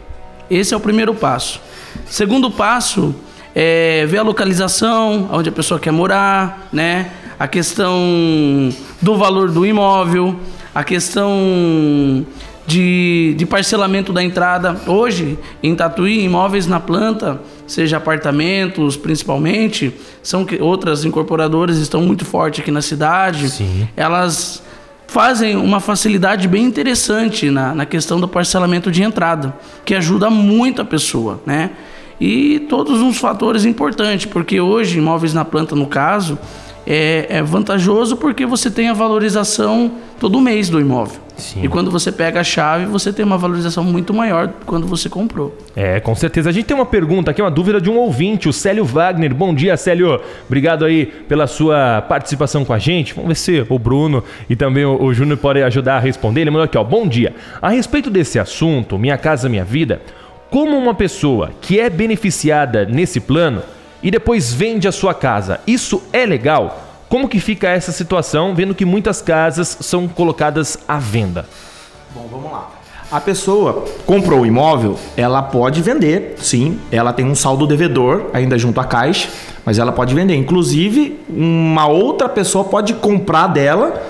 Esse 0.51 0.75
é 0.75 0.77
o 0.77 0.81
primeiro 0.81 1.15
passo. 1.15 1.61
Segundo 2.07 2.51
passo 2.51 3.15
é 3.55 4.07
ver 4.07 4.19
a 4.19 4.23
localização, 4.23 5.29
onde 5.33 5.49
a 5.49 5.53
pessoa 5.53 5.81
quer 5.81 5.91
morar, 5.91 6.69
né? 6.73 7.11
A 7.39 7.49
questão 7.49 8.71
do 9.01 9.17
valor 9.17 9.51
do 9.51 9.67
imóvel, 9.67 10.39
a 10.75 10.83
questão 10.83 12.25
de, 12.67 13.35
de 13.37 13.47
parcelamento 13.47 14.13
da 14.13 14.23
entrada. 14.23 14.81
Hoje, 14.87 15.39
em 15.63 15.75
Tatuí, 15.75 16.25
imóveis 16.25 16.67
na 16.67 16.81
planta, 16.81 17.41
seja 17.67 17.97
apartamentos 17.97 18.97
principalmente, 18.97 19.93
são 20.23 20.45
que 20.45 20.61
outras 20.63 21.05
incorporadoras 21.05 21.79
estão 21.79 22.03
muito 22.03 22.25
fortes 22.25 22.61
aqui 22.61 22.71
na 22.71 22.83
cidade. 22.83 23.51
Sim. 23.51 23.89
Elas 23.97 24.63
fazem 25.07 25.57
uma 25.57 25.79
facilidade 25.79 26.49
bem 26.49 26.65
interessante 26.65 27.51
na, 27.51 27.75
na 27.75 27.85
questão 27.85 28.19
do 28.19 28.27
parcelamento 28.27 28.91
de 28.91 29.03
entrada, 29.03 29.55
que 29.85 29.95
ajuda 29.95 30.31
muito 30.31 30.81
a 30.81 30.85
pessoa, 30.85 31.43
né? 31.45 31.71
E 32.19 32.61
todos 32.61 33.01
uns 33.01 33.19
fatores 33.19 33.65
importantes, 33.65 34.27
porque 34.27 34.61
hoje, 34.61 34.99
imóveis 34.99 35.35
na 35.35 35.45
planta, 35.45 35.75
no 35.75 35.87
caso, 35.87 36.39
é, 36.87 37.27
é 37.29 37.43
vantajoso 37.43 38.17
porque 38.17 38.45
você 38.47 38.71
tem 38.71 38.89
a 38.89 38.93
valorização 38.93 39.93
todo 40.19 40.41
mês 40.41 40.69
do 40.69 40.81
imóvel. 40.81 41.21
Sim. 41.37 41.65
E 41.65 41.69
quando 41.69 41.91
você 41.91 42.13
pega 42.13 42.41
a 42.41 42.45
chave, 42.45 42.87
você 42.87 43.13
tem 43.13 43.25
uma 43.25 43.39
valorização 43.39 43.83
muito 43.83 44.15
maior 44.15 44.47
do 44.47 44.55
que 44.55 44.65
quando 44.65 44.87
você 44.87 45.09
comprou. 45.09 45.57
É, 45.75 45.99
com 45.99 46.15
certeza. 46.15 46.51
A 46.51 46.53
gente 46.53 46.67
tem 46.67 46.77
uma 46.77 46.87
pergunta 46.87 47.31
aqui, 47.31 47.43
uma 47.43 47.51
dúvida 47.51 47.81
de 47.81 47.91
um 47.91 47.97
ouvinte, 47.97 48.49
o 48.49 48.53
Célio 48.53 48.85
Wagner. 48.85 49.35
Bom 49.35 49.55
dia, 49.55 49.77
Célio. 49.77 50.21
Obrigado 50.47 50.85
aí 50.85 51.07
pela 51.07 51.47
sua 51.47 52.03
participação 52.03 52.65
com 52.65 52.73
a 52.73 52.79
gente. 52.79 53.15
Vamos 53.15 53.29
ver 53.29 53.35
se 53.35 53.67
o 53.69 53.79
Bruno 53.79 54.23
e 54.49 54.55
também 54.55 54.85
o, 54.85 55.03
o 55.03 55.13
Júnior 55.13 55.39
podem 55.39 55.63
ajudar 55.65 55.97
a 55.97 56.01
responder. 56.01 56.43
Ele 56.43 56.51
mandou 56.51 56.65
aqui, 56.65 56.79
ó. 56.79 56.85
Bom 56.85 57.09
dia. 57.09 57.35
A 57.61 57.71
respeito 57.71 58.11
desse 58.11 58.39
assunto, 58.39 58.99
Minha 58.99 59.19
Casa 59.19 59.49
Minha 59.49 59.65
Vida, 59.65 60.03
como 60.51 60.77
uma 60.77 60.95
pessoa 60.95 61.51
que 61.61 61.81
é 61.81 61.89
beneficiada 61.89 62.85
nesse 62.85 63.19
plano 63.19 63.63
e 64.03 64.11
depois 64.11 64.53
vende 64.53 64.89
a 64.89 64.93
sua 64.93 65.15
casa, 65.15 65.61
isso 65.67 66.03
é 66.13 66.27
legal? 66.27 66.83
Como 67.09 67.29
que 67.29 67.39
fica 67.39 67.69
essa 67.69 67.93
situação, 67.93 68.55
vendo 68.55 68.75
que 68.75 68.85
muitas 68.85 69.21
casas 69.21 69.77
são 69.81 70.09
colocadas 70.09 70.79
à 70.89 70.99
venda? 70.99 71.47
Bom, 72.15 72.27
vamos 72.31 72.51
lá. 72.51 72.71
A 73.11 73.21
pessoa 73.21 73.85
comprou 74.07 74.41
o 74.41 74.47
imóvel, 74.47 74.99
ela 75.15 75.43
pode 75.43 75.83
vender, 75.83 76.37
sim. 76.39 76.81
Ela 76.91 77.13
tem 77.13 77.27
um 77.27 77.35
saldo 77.35 77.67
devedor 77.67 78.31
ainda 78.33 78.57
junto 78.57 78.81
à 78.81 78.85
caixa, 78.85 79.29
mas 79.67 79.79
ela 79.79 79.93
pode 79.93 80.15
vender. 80.15 80.35
Inclusive, 80.35 81.21
uma 81.29 81.87
outra 81.87 82.27
pessoa 82.31 82.65
pode 82.65 82.95
comprar 82.95 83.49
dela 83.49 84.03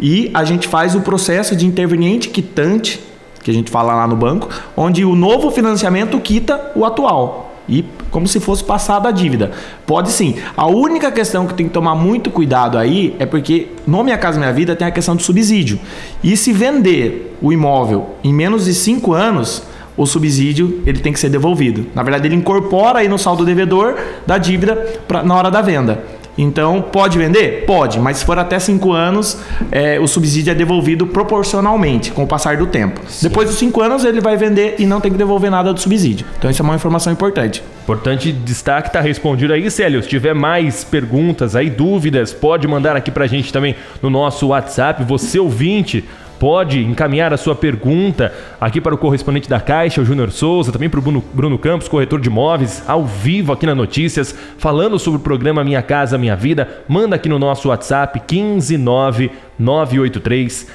e 0.00 0.30
a 0.32 0.42
gente 0.42 0.66
faz 0.66 0.94
o 0.94 1.02
processo 1.02 1.54
de 1.54 1.66
interveniente 1.66 2.30
quitante, 2.30 2.98
que 3.44 3.50
a 3.50 3.54
gente 3.54 3.70
fala 3.70 3.94
lá 3.94 4.06
no 4.06 4.16
banco, 4.16 4.48
onde 4.74 5.04
o 5.04 5.14
novo 5.14 5.50
financiamento 5.50 6.18
quita 6.18 6.72
o 6.74 6.86
atual 6.86 7.45
e 7.68 7.84
como 8.10 8.26
se 8.26 8.40
fosse 8.40 8.62
passada 8.64 9.08
a 9.08 9.12
dívida. 9.12 9.50
Pode 9.86 10.10
sim. 10.10 10.36
A 10.56 10.66
única 10.66 11.10
questão 11.10 11.46
que 11.46 11.54
tem 11.54 11.66
que 11.66 11.72
tomar 11.72 11.94
muito 11.94 12.30
cuidado 12.30 12.78
aí 12.78 13.14
é 13.18 13.26
porque 13.26 13.68
no 13.86 14.02
Minha 14.04 14.18
Casa 14.18 14.38
Minha 14.38 14.52
Vida 14.52 14.76
tem 14.76 14.86
a 14.86 14.90
questão 14.90 15.16
do 15.16 15.22
subsídio. 15.22 15.78
E 16.22 16.36
se 16.36 16.52
vender 16.52 17.36
o 17.40 17.52
imóvel 17.52 18.16
em 18.22 18.32
menos 18.32 18.64
de 18.64 18.74
5 18.74 19.12
anos, 19.12 19.62
o 19.96 20.04
subsídio 20.04 20.82
ele 20.84 20.98
tem 20.98 21.12
que 21.12 21.18
ser 21.18 21.30
devolvido. 21.30 21.86
Na 21.94 22.02
verdade, 22.02 22.28
ele 22.28 22.34
incorpora 22.34 22.98
aí 22.98 23.08
no 23.08 23.18
saldo 23.18 23.44
devedor 23.44 23.96
da 24.26 24.36
dívida 24.36 24.76
pra, 25.08 25.22
na 25.22 25.34
hora 25.34 25.50
da 25.50 25.62
venda. 25.62 26.04
Então, 26.38 26.82
pode 26.82 27.18
vender? 27.18 27.64
Pode, 27.66 27.98
mas 27.98 28.18
se 28.18 28.24
for 28.24 28.38
até 28.38 28.58
5 28.58 28.92
anos, 28.92 29.38
é, 29.70 29.98
o 29.98 30.06
subsídio 30.06 30.50
é 30.50 30.54
devolvido 30.54 31.06
proporcionalmente 31.06 32.10
com 32.10 32.24
o 32.24 32.26
passar 32.26 32.56
do 32.56 32.66
tempo. 32.66 33.00
Sim. 33.08 33.28
Depois 33.28 33.48
dos 33.48 33.58
5 33.58 33.80
anos, 33.80 34.04
ele 34.04 34.20
vai 34.20 34.36
vender 34.36 34.76
e 34.78 34.86
não 34.86 35.00
tem 35.00 35.10
que 35.10 35.18
devolver 35.18 35.50
nada 35.50 35.72
do 35.72 35.80
subsídio. 35.80 36.26
Então, 36.38 36.50
isso 36.50 36.60
é 36.60 36.64
uma 36.64 36.74
informação 36.74 37.12
importante. 37.12 37.62
Importante 37.84 38.32
destaque 38.32 38.88
está 38.88 39.00
respondido 39.00 39.52
aí, 39.52 39.70
Célio. 39.70 40.02
Se 40.02 40.08
tiver 40.08 40.34
mais 40.34 40.84
perguntas 40.84 41.56
aí, 41.56 41.70
dúvidas, 41.70 42.32
pode 42.32 42.66
mandar 42.66 42.96
aqui 42.96 43.10
para 43.10 43.24
a 43.24 43.28
gente 43.28 43.52
também 43.52 43.76
no 44.02 44.10
nosso 44.10 44.48
WhatsApp. 44.48 45.04
Você 45.04 45.38
ouvinte, 45.38 46.04
pode 46.38 46.84
encaminhar 46.84 47.32
a 47.32 47.36
sua 47.36 47.54
pergunta 47.54 48.32
aqui 48.60 48.80
para 48.80 48.94
o 48.94 48.98
correspondente 48.98 49.48
da 49.48 49.60
Caixa, 49.60 50.00
o 50.00 50.04
Júnior 50.04 50.30
Souza, 50.30 50.72
também 50.72 50.88
para 50.88 51.00
o 51.00 51.02
Bruno, 51.02 51.24
Bruno, 51.32 51.58
Campos, 51.58 51.88
corretor 51.88 52.20
de 52.20 52.28
imóveis, 52.28 52.82
ao 52.86 53.04
vivo 53.04 53.52
aqui 53.52 53.66
na 53.66 53.74
Notícias, 53.74 54.34
falando 54.58 54.98
sobre 54.98 55.20
o 55.20 55.22
programa 55.22 55.64
Minha 55.64 55.82
Casa 55.82 56.18
Minha 56.18 56.36
Vida. 56.36 56.68
Manda 56.88 57.16
aqui 57.16 57.28
no 57.28 57.38
nosso 57.38 57.68
WhatsApp 57.68 58.22
159 58.26 59.30
983 59.58 60.66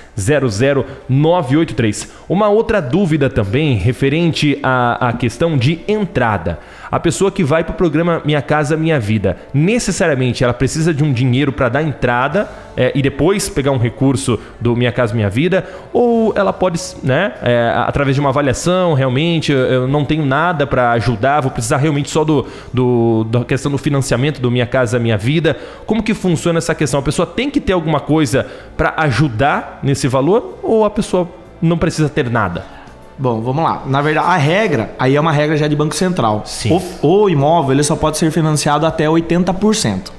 00983. 1.10 2.12
Uma 2.28 2.50
outra 2.50 2.82
dúvida 2.82 3.30
também 3.30 3.76
referente 3.76 4.60
à, 4.62 5.10
à 5.10 5.14
questão 5.14 5.58
de 5.58 5.82
entrada. 5.88 6.60
A 6.92 7.00
pessoa 7.00 7.32
que 7.32 7.42
vai 7.42 7.64
para 7.64 7.72
o 7.72 7.78
programa 7.78 8.22
Minha 8.26 8.42
Casa 8.42 8.76
Minha 8.76 9.00
Vida, 9.00 9.38
necessariamente 9.54 10.44
ela 10.44 10.54
precisa 10.54 10.94
de 10.94 11.02
um 11.02 11.14
dinheiro 11.14 11.54
para 11.54 11.70
dar 11.70 11.82
entrada 11.82 12.50
é, 12.76 12.92
e 12.94 13.02
depois 13.02 13.48
pegar 13.48 13.72
um 13.72 13.78
recurso 13.78 14.38
do 14.60 14.76
Minha 14.76 14.92
Casa 14.92 15.14
Minha 15.14 15.30
Vida, 15.30 15.66
ou 15.94 16.34
ela 16.36 16.52
pode, 16.52 16.82
né, 17.02 17.34
é, 17.42 17.74
através 17.78 18.16
de 18.16 18.20
uma 18.20 18.28
avaliação, 18.30 18.94
realmente, 18.94 19.54
eu 19.54 19.88
não 19.88 20.04
tenho 20.04 20.26
nada 20.26 20.68
para 20.68 20.92
ajudar, 20.92 21.40
vou 21.40 21.52
precisar 21.52 21.78
realmente 21.78 22.10
só 22.10 22.26
do, 22.26 22.46
do, 22.74 23.24
da 23.24 23.46
questão 23.46 23.72
do 23.72 23.78
financiamento 23.78 24.42
do 24.42 24.52
Minha 24.52 24.68
Casa 24.68 25.00
Minha 25.00 25.18
Vida. 25.18 25.56
Como 25.86 26.04
que 26.04 26.14
funciona 26.14 26.58
essa 26.58 26.76
questão? 26.76 27.00
A 27.00 27.04
pessoa 27.04 27.26
tem 27.26 27.50
que 27.50 27.62
ter 27.62 27.72
alguma 27.72 28.02
coisa 28.02 28.46
para 28.76 28.94
ajudar 28.98 29.80
nesse 29.82 30.10
valor 30.10 30.60
ou 30.62 30.84
a 30.84 30.90
pessoa 30.90 31.26
não 31.62 31.78
precisa 31.78 32.10
ter 32.10 32.30
nada? 32.30 32.81
Bom, 33.18 33.42
vamos 33.42 33.64
lá. 33.64 33.84
Na 33.86 34.02
verdade, 34.02 34.28
a 34.28 34.38
regra, 34.38 34.96
aí 34.98 35.16
é 35.16 35.22
uma 35.22 35.32
regra 35.32 35.56
já 35.58 35.68
de 35.68 35.76
Banco 35.76 35.96
Central. 35.96 36.44
Sim. 36.46 36.82
O, 37.02 37.24
o 37.24 37.30
imóvel 37.30 37.74
ele 37.74 37.84
só 37.84 37.96
pode 37.96 38.18
ser 38.18 38.32
financiado 38.32 38.86
até 38.86 39.06
80%. 39.06 40.12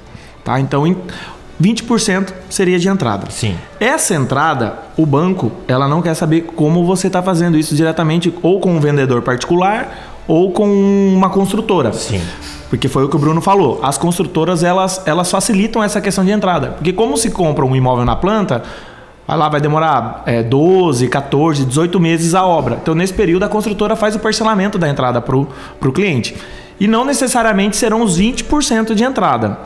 Tá? 0.43 0.59
Então, 0.59 0.83
20% 1.61 2.33
seria 2.49 2.79
de 2.79 2.87
entrada. 2.87 3.29
Sim. 3.29 3.55
Essa 3.79 4.15
entrada, 4.15 4.79
o 4.97 5.05
banco, 5.05 5.51
ela 5.67 5.87
não 5.87 6.01
quer 6.01 6.13
saber 6.13 6.41
como 6.55 6.85
você 6.85 7.07
está 7.07 7.21
fazendo 7.21 7.57
isso 7.57 7.75
diretamente 7.75 8.33
ou 8.41 8.59
com 8.59 8.75
um 8.75 8.79
vendedor 8.79 9.21
particular 9.21 10.13
ou 10.27 10.51
com 10.51 10.67
uma 10.67 11.29
construtora. 11.29 11.93
Sim. 11.93 12.21
Porque 12.69 12.87
foi 12.87 13.03
o 13.03 13.09
que 13.09 13.15
o 13.15 13.19
Bruno 13.19 13.39
falou. 13.41 13.79
As 13.83 13.97
construtoras, 13.97 14.63
elas, 14.63 15.01
elas 15.05 15.29
facilitam 15.29 15.83
essa 15.83 16.01
questão 16.01 16.25
de 16.25 16.31
entrada. 16.31 16.69
Porque 16.69 16.91
como 16.91 17.15
se 17.17 17.29
compra 17.29 17.63
um 17.63 17.75
imóvel 17.75 18.03
na 18.03 18.15
planta, 18.15 18.63
Vai 19.25 19.37
lá, 19.37 19.47
vai 19.47 19.61
demorar 19.61 20.23
é, 20.25 20.43
12, 20.43 21.07
14, 21.07 21.65
18 21.65 21.99
meses 21.99 22.35
a 22.35 22.45
obra. 22.45 22.77
Então, 22.81 22.93
nesse 22.93 23.13
período, 23.13 23.43
a 23.43 23.49
construtora 23.49 23.95
faz 23.95 24.15
o 24.15 24.19
parcelamento 24.19 24.77
da 24.77 24.89
entrada 24.89 25.21
para 25.21 25.35
o 25.35 25.91
cliente. 25.93 26.35
E 26.79 26.87
não 26.87 27.05
necessariamente 27.05 27.77
serão 27.77 28.01
os 28.01 28.19
20% 28.19 28.93
de 28.93 29.03
entrada. 29.03 29.59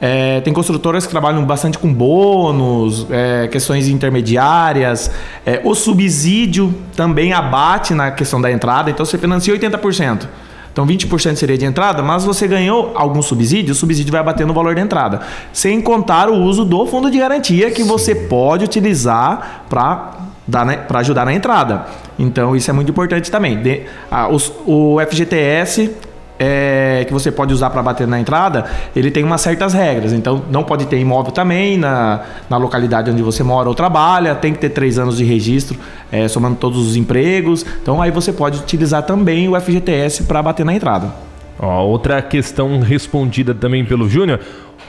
É, 0.00 0.40
tem 0.40 0.52
construtoras 0.52 1.06
que 1.06 1.10
trabalham 1.10 1.44
bastante 1.44 1.78
com 1.78 1.92
bônus, 1.92 3.06
é, 3.10 3.48
questões 3.48 3.88
intermediárias. 3.88 5.10
É, 5.46 5.60
o 5.64 5.74
subsídio 5.74 6.74
também 6.94 7.32
abate 7.32 7.94
na 7.94 8.10
questão 8.10 8.40
da 8.40 8.50
entrada, 8.50 8.90
então 8.90 9.04
você 9.04 9.16
financia 9.18 9.54
80%. 9.54 10.26
Então 10.74 10.84
20% 10.84 11.36
seria 11.36 11.56
de 11.56 11.64
entrada, 11.64 12.02
mas 12.02 12.24
você 12.24 12.48
ganhou 12.48 12.90
algum 12.96 13.22
subsídio, 13.22 13.70
o 13.70 13.76
subsídio 13.76 14.10
vai 14.10 14.24
bater 14.24 14.44
no 14.44 14.52
valor 14.52 14.74
da 14.74 14.80
entrada. 14.80 15.20
Sem 15.52 15.80
contar 15.80 16.28
o 16.28 16.34
uso 16.34 16.64
do 16.64 16.84
fundo 16.84 17.08
de 17.08 17.16
garantia 17.16 17.70
que 17.70 17.84
você 17.84 18.12
pode 18.12 18.64
utilizar 18.64 19.66
para 19.68 20.64
né, 20.66 20.84
ajudar 20.94 21.24
na 21.24 21.32
entrada. 21.32 21.86
Então 22.18 22.56
isso 22.56 22.68
é 22.68 22.72
muito 22.72 22.90
importante 22.90 23.30
também. 23.30 23.62
De, 23.62 23.82
a, 24.10 24.28
os, 24.28 24.52
o 24.66 24.96
FGTS 25.08 25.92
é, 26.38 27.04
que 27.06 27.12
você 27.12 27.30
pode 27.30 27.52
usar 27.52 27.70
para 27.70 27.82
bater 27.82 28.06
na 28.06 28.18
entrada, 28.18 28.64
ele 28.94 29.10
tem 29.10 29.22
umas 29.22 29.40
certas 29.40 29.72
regras. 29.72 30.12
Então, 30.12 30.42
não 30.50 30.64
pode 30.64 30.86
ter 30.86 30.98
imóvel 30.98 31.32
também 31.32 31.76
na, 31.76 32.20
na 32.48 32.56
localidade 32.56 33.10
onde 33.10 33.22
você 33.22 33.42
mora 33.42 33.68
ou 33.68 33.74
trabalha, 33.74 34.34
tem 34.34 34.52
que 34.52 34.58
ter 34.58 34.70
três 34.70 34.98
anos 34.98 35.16
de 35.16 35.24
registro, 35.24 35.78
é, 36.10 36.26
somando 36.28 36.56
todos 36.56 36.88
os 36.88 36.96
empregos. 36.96 37.64
Então, 37.82 38.02
aí 38.02 38.10
você 38.10 38.32
pode 38.32 38.58
utilizar 38.58 39.02
também 39.04 39.48
o 39.48 39.60
FGTS 39.60 40.24
para 40.24 40.42
bater 40.42 40.64
na 40.64 40.74
entrada. 40.74 41.12
Ó, 41.58 41.84
outra 41.84 42.20
questão 42.20 42.80
respondida 42.80 43.54
também 43.54 43.84
pelo 43.84 44.08
Júnior. 44.08 44.40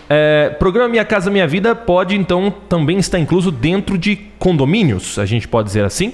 É, 0.09 0.49
programa 0.59 0.89
Minha 0.89 1.05
Casa 1.05 1.31
Minha 1.31 1.47
Vida 1.47 1.73
pode 1.73 2.15
então 2.15 2.53
também 2.69 2.97
estar 2.99 3.17
incluso 3.17 3.51
dentro 3.51 3.97
de 3.97 4.15
condomínios, 4.37 5.17
a 5.17 5.25
gente 5.25 5.47
pode 5.47 5.67
dizer 5.67 5.83
assim? 5.83 6.13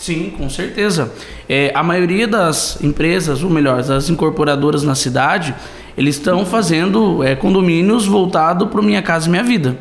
Sim, 0.00 0.32
com 0.34 0.48
certeza. 0.48 1.12
É, 1.46 1.70
a 1.74 1.82
maioria 1.82 2.26
das 2.26 2.82
empresas, 2.82 3.42
ou 3.42 3.50
melhor, 3.50 3.82
das 3.82 4.08
incorporadoras 4.08 4.82
na 4.82 4.94
cidade, 4.94 5.54
eles 5.94 6.16
estão 6.16 6.46
fazendo 6.46 7.22
é, 7.22 7.36
condomínios 7.36 8.06
voltado 8.06 8.68
para 8.68 8.80
Minha 8.80 9.02
Casa 9.02 9.28
Minha 9.28 9.42
Vida. 9.42 9.76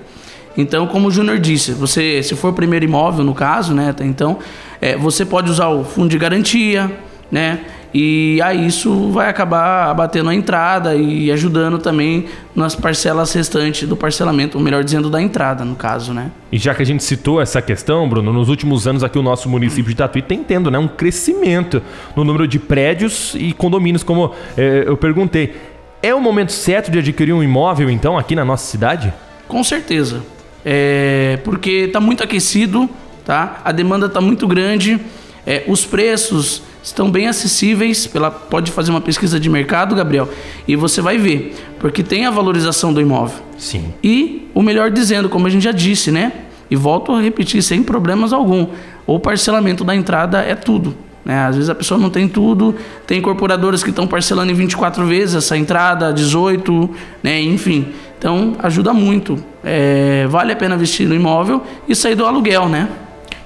Então, 0.58 0.88
como 0.88 1.08
o 1.08 1.12
Júnior 1.12 1.40
disse, 1.40 1.72
você, 1.72 2.22
se 2.22 2.36
for 2.36 2.52
primeiro 2.52 2.84
imóvel, 2.84 3.24
no 3.24 3.34
caso, 3.34 3.74
né, 3.74 3.96
então, 4.02 4.40
é, 4.82 4.98
você 4.98 5.24
pode 5.24 5.50
usar 5.50 5.70
o 5.70 5.86
fundo 5.86 6.10
de 6.10 6.18
garantia, 6.18 6.92
né? 7.32 7.62
E 7.94 8.40
aí 8.44 8.68
isso 8.68 9.12
vai 9.12 9.30
acabar 9.30 9.90
abatendo 9.90 10.30
a 10.30 10.36
entrada 10.36 10.96
e 10.96 11.32
ajudando 11.32 11.80
também 11.80 12.26
nas 12.56 12.76
parcelas 12.76 13.34
restantes 13.34 13.88
do 13.88 13.98
parcelamento, 13.98 14.58
ou 14.58 14.64
melhor 14.64 14.84
dizendo, 14.84 15.10
da 15.10 15.20
entrada, 15.20 15.66
no 15.66 15.76
caso, 15.76 16.14
né? 16.14 16.32
E 16.52 16.58
já 16.58 16.76
que 16.76 16.84
a 16.84 16.86
gente 16.86 17.04
citou 17.04 17.42
essa 17.42 17.62
questão, 17.62 18.08
Bruno, 18.08 18.32
nos 18.32 18.48
últimos 18.48 18.86
anos 18.88 19.04
aqui 19.04 19.18
o 19.18 19.24
nosso 19.24 19.50
município 19.50 19.90
de 19.90 19.96
Tatuí 19.96 20.22
tem 20.22 20.44
tendo 20.44 20.70
né, 20.70 20.78
um 20.78 20.88
crescimento 20.88 21.82
no 22.16 22.24
número 22.24 22.48
de 22.48 22.60
prédios 22.60 23.34
e 23.36 23.54
condomínios, 23.54 24.04
como 24.04 24.34
é, 24.56 24.84
eu 24.86 24.96
perguntei. 24.96 25.56
É 26.02 26.14
o 26.14 26.22
momento 26.22 26.52
certo 26.52 26.92
de 26.92 27.00
adquirir 27.00 27.34
um 27.34 27.44
imóvel, 27.44 27.90
então, 27.90 28.18
aqui 28.18 28.36
na 28.36 28.46
nossa 28.46 28.66
cidade? 28.66 29.12
Com 29.48 29.64
certeza. 29.64 30.22
É, 30.64 31.40
porque 31.44 31.72
está 31.88 32.00
muito 32.00 32.24
aquecido, 32.24 32.88
tá? 33.26 33.62
A 33.66 33.72
demanda 33.72 34.06
está 34.06 34.22
muito 34.22 34.48
grande, 34.48 35.00
é, 35.46 35.64
os 35.68 35.86
preços 35.86 36.62
estão 36.84 37.10
bem 37.10 37.28
acessíveis. 37.28 38.08
Pela, 38.08 38.32
pode 38.32 38.72
fazer 38.72 38.92
uma 38.92 39.02
pesquisa 39.02 39.40
de 39.40 39.50
mercado, 39.50 39.96
Gabriel, 39.96 40.30
e 40.68 40.76
você 40.76 41.02
vai 41.02 41.18
ver, 41.18 41.56
porque 41.80 42.04
tem 42.04 42.26
a 42.26 42.32
valorização 42.32 42.94
do 42.94 43.02
imóvel. 43.02 43.40
Sim. 43.58 43.94
E 44.04 44.48
o 44.54 44.62
melhor 44.62 44.92
dizendo, 44.92 45.30
como 45.30 45.48
a 45.48 45.50
gente 45.50 45.64
já 45.64 45.72
disse, 45.72 46.12
né? 46.12 46.32
E 46.70 46.76
volto 46.76 47.12
a 47.12 47.22
repetir, 47.22 47.64
sem 47.64 47.82
problemas 47.82 48.32
algum. 48.32 48.68
O 49.06 49.20
parcelamento 49.20 49.84
da 49.84 49.96
entrada 49.96 50.40
é 50.40 50.54
tudo. 50.54 50.96
Né? 51.26 51.46
Às 51.46 51.56
vezes 51.56 51.70
a 51.70 51.76
pessoa 51.76 52.00
não 52.00 52.10
tem 52.10 52.28
tudo, 52.28 52.76
tem 53.06 53.20
incorporadoras 53.20 53.84
que 53.84 53.90
estão 53.90 54.08
parcelando 54.08 54.52
em 54.52 54.56
24 54.56 55.06
vezes 55.06 55.36
essa 55.36 55.58
entrada, 55.58 56.14
18, 56.14 56.90
né? 57.22 57.42
enfim. 57.42 57.90
Então 58.18 58.56
ajuda 58.60 58.94
muito. 58.94 59.44
É, 59.64 60.26
vale 60.28 60.54
a 60.54 60.56
pena 60.56 60.76
investir 60.76 61.08
no 61.08 61.16
imóvel 61.16 61.64
e 61.88 61.96
sair 61.96 62.16
do 62.16 62.26
aluguel, 62.26 62.68
né? 62.70 62.88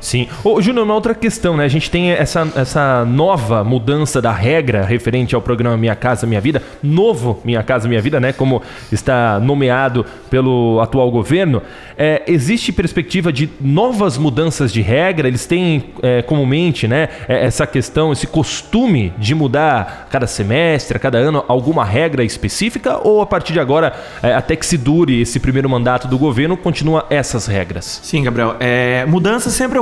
Sim. 0.03 0.27
Ô, 0.43 0.61
Júnior, 0.61 0.83
uma 0.83 0.93
outra 0.93 1.15
questão, 1.15 1.55
né? 1.55 1.63
A 1.63 1.69
gente 1.69 1.89
tem 1.89 2.11
essa, 2.11 2.45
essa 2.57 3.05
nova 3.05 3.63
mudança 3.63 4.21
da 4.21 4.33
regra 4.33 4.83
referente 4.83 5.33
ao 5.33 5.41
programa 5.41 5.77
Minha 5.77 5.95
Casa 5.95 6.27
Minha 6.27 6.41
Vida, 6.41 6.61
novo 6.83 7.39
Minha 7.45 7.63
Casa 7.63 7.87
Minha 7.87 8.01
Vida, 8.01 8.19
né? 8.19 8.33
Como 8.33 8.61
está 8.91 9.39
nomeado 9.39 10.05
pelo 10.29 10.81
atual 10.81 11.09
governo. 11.09 11.61
É, 11.97 12.21
existe 12.27 12.73
perspectiva 12.73 13.31
de 13.31 13.49
novas 13.61 14.17
mudanças 14.17 14.73
de 14.73 14.81
regra? 14.81 15.25
Eles 15.25 15.45
têm 15.45 15.85
é, 16.01 16.21
comumente, 16.21 16.85
né? 16.85 17.07
é, 17.27 17.45
Essa 17.45 17.65
questão, 17.65 18.11
esse 18.11 18.27
costume 18.27 19.13
de 19.17 19.33
mudar 19.33 20.09
cada 20.11 20.27
semestre, 20.27 20.99
cada 20.99 21.17
ano, 21.17 21.45
alguma 21.47 21.85
regra 21.85 22.25
específica? 22.25 22.99
Ou 23.07 23.21
a 23.21 23.25
partir 23.25 23.53
de 23.53 23.59
agora, 23.61 23.93
é, 24.21 24.33
até 24.33 24.57
que 24.57 24.65
se 24.65 24.77
dure 24.77 25.21
esse 25.21 25.39
primeiro 25.39 25.69
mandato 25.69 26.09
do 26.09 26.17
governo, 26.17 26.57
continua 26.57 27.05
essas 27.09 27.47
regras? 27.47 28.01
Sim, 28.03 28.23
Gabriel. 28.23 28.57
É, 28.59 29.05
mudanças 29.05 29.53
sempre 29.53 29.79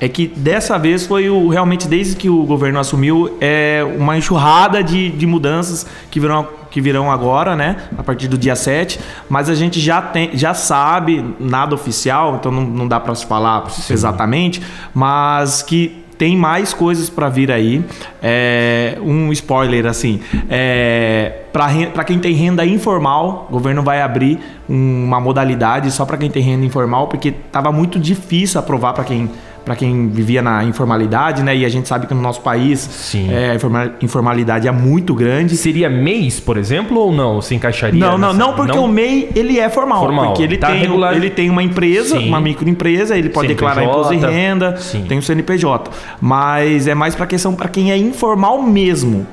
É 0.00 0.08
que 0.08 0.26
dessa 0.26 0.78
vez 0.78 1.06
foi 1.06 1.28
o 1.28 1.48
realmente 1.48 1.86
desde 1.86 2.16
que 2.16 2.28
o 2.28 2.44
governo 2.44 2.78
assumiu 2.78 3.36
é 3.40 3.84
uma 3.98 4.16
enxurrada 4.16 4.82
de, 4.82 5.10
de 5.10 5.26
mudanças 5.26 5.86
que 6.10 6.18
virão 6.18 6.46
que 6.70 6.80
virão 6.80 7.08
agora, 7.08 7.54
né? 7.54 7.76
A 7.96 8.02
partir 8.02 8.26
do 8.26 8.36
dia 8.36 8.56
7. 8.56 8.98
Mas 9.28 9.48
a 9.48 9.54
gente 9.54 9.78
já, 9.78 10.02
tem, 10.02 10.36
já 10.36 10.54
sabe, 10.54 11.24
nada 11.38 11.72
oficial, 11.72 12.34
então 12.34 12.50
não, 12.50 12.62
não 12.62 12.88
dá 12.88 12.98
para 12.98 13.14
se 13.14 13.24
falar 13.24 13.64
exatamente, 13.88 14.60
mas 14.92 15.62
que 15.62 16.04
tem 16.18 16.36
mais 16.36 16.74
coisas 16.74 17.08
para 17.08 17.28
vir 17.28 17.52
aí. 17.52 17.84
É, 18.20 18.98
um 19.00 19.30
spoiler 19.32 19.86
assim, 19.86 20.20
é, 20.50 21.43
para 21.54 22.02
quem 22.02 22.18
tem 22.18 22.32
renda 22.34 22.66
informal, 22.66 23.46
o 23.48 23.52
governo 23.52 23.80
vai 23.80 24.02
abrir 24.02 24.40
uma 24.68 25.20
modalidade 25.20 25.88
só 25.92 26.04
para 26.04 26.16
quem 26.16 26.28
tem 26.28 26.42
renda 26.42 26.66
informal, 26.66 27.06
porque 27.06 27.28
estava 27.28 27.70
muito 27.70 27.96
difícil 27.96 28.58
aprovar 28.58 28.92
para 28.92 29.04
quem 29.04 29.30
para 29.64 29.74
quem 29.74 30.08
vivia 30.10 30.42
na 30.42 30.62
informalidade, 30.62 31.42
né? 31.42 31.56
E 31.56 31.64
a 31.64 31.68
gente 31.70 31.88
sabe 31.88 32.06
que 32.06 32.12
no 32.12 32.20
nosso 32.20 32.42
país 32.42 32.78
Sim. 32.80 33.32
é, 33.32 33.52
a 33.52 33.54
informa- 33.54 33.92
informalidade 34.02 34.68
é 34.68 34.70
muito 34.70 35.14
grande. 35.14 35.56
Seria 35.56 35.88
mês, 35.88 36.38
por 36.38 36.58
exemplo, 36.58 36.98
ou 36.98 37.10
não? 37.10 37.40
Se 37.40 37.54
encaixaria? 37.54 37.98
Não, 37.98 38.18
não, 38.18 38.34
nessa- 38.34 38.38
não, 38.46 38.52
porque 38.52 38.76
o 38.76 38.86
MEI 38.86 39.30
ele 39.34 39.58
é 39.58 39.70
formal, 39.70 40.00
Formal. 40.04 40.26
porque 40.26 40.42
ele 40.42 40.58
Tá 40.58 40.66
tem 40.66 40.80
regular- 40.80 41.14
ele 41.16 41.30
tem 41.30 41.48
uma 41.48 41.62
empresa, 41.62 42.18
Sim. 42.18 42.28
uma 42.28 42.42
microempresa, 42.42 43.16
ele 43.16 43.30
pode 43.30 43.48
declarar 43.48 43.76
CNPJ. 43.76 44.00
imposto 44.14 44.26
de 44.28 44.32
renda, 44.34 44.76
Sim. 44.76 45.04
tem 45.08 45.16
o 45.16 45.22
CNPJ, 45.22 45.90
mas 46.20 46.86
é 46.86 46.94
mais 46.94 47.14
para 47.14 47.24
questão 47.26 47.54
para 47.54 47.68
quem 47.70 47.90
é 47.90 47.96
informal 47.96 48.60
mesmo, 48.62 49.26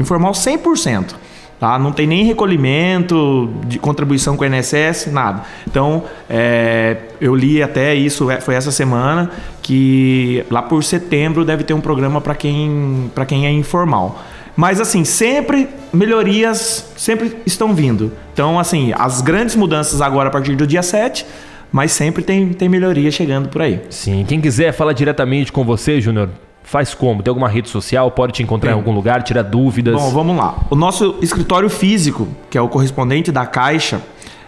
informal 0.00 0.34
100%. 0.34 1.14
Tá? 1.58 1.78
Não 1.78 1.90
tem 1.90 2.06
nem 2.06 2.24
recolhimento 2.24 3.50
de 3.66 3.78
contribuição 3.78 4.36
com 4.36 4.44
o 4.44 4.46
INSS, 4.46 5.06
nada. 5.10 5.42
Então, 5.66 6.04
é, 6.28 6.98
eu 7.18 7.34
li 7.34 7.62
até 7.62 7.94
isso, 7.94 8.30
é, 8.30 8.40
foi 8.40 8.54
essa 8.54 8.70
semana, 8.70 9.30
que 9.62 10.44
lá 10.50 10.60
por 10.60 10.84
setembro 10.84 11.44
deve 11.46 11.64
ter 11.64 11.72
um 11.72 11.80
programa 11.80 12.20
para 12.20 12.34
quem, 12.34 13.10
quem 13.26 13.46
é 13.46 13.50
informal. 13.50 14.22
Mas 14.54 14.80
assim, 14.80 15.04
sempre 15.04 15.68
melhorias 15.92 16.92
sempre 16.96 17.36
estão 17.46 17.74
vindo. 17.74 18.12
Então, 18.32 18.58
assim, 18.58 18.92
as 18.94 19.20
grandes 19.20 19.56
mudanças 19.56 20.00
agora 20.00 20.28
a 20.28 20.32
partir 20.32 20.56
do 20.56 20.66
dia 20.66 20.82
7, 20.82 21.26
mas 21.72 21.92
sempre 21.92 22.22
tem, 22.22 22.52
tem 22.52 22.68
melhoria 22.68 23.10
chegando 23.10 23.48
por 23.48 23.62
aí. 23.62 23.80
Sim, 23.90 24.24
quem 24.26 24.40
quiser 24.40 24.72
falar 24.72 24.92
diretamente 24.92 25.52
com 25.52 25.64
você, 25.64 26.00
Júnior, 26.00 26.30
faz 26.66 26.92
como? 26.92 27.22
Tem 27.22 27.30
alguma 27.30 27.48
rede 27.48 27.70
social? 27.70 28.10
Pode 28.10 28.34
te 28.34 28.42
encontrar 28.42 28.72
em 28.72 28.74
algum 28.74 28.92
lugar, 28.92 29.22
tirar 29.22 29.42
dúvidas? 29.42 29.94
Bom, 29.94 30.10
vamos 30.10 30.36
lá. 30.36 30.56
O 30.68 30.74
nosso 30.74 31.14
escritório 31.22 31.70
físico, 31.70 32.28
que 32.50 32.58
é 32.58 32.60
o 32.60 32.68
correspondente 32.68 33.30
da 33.30 33.46
Caixa, 33.46 34.02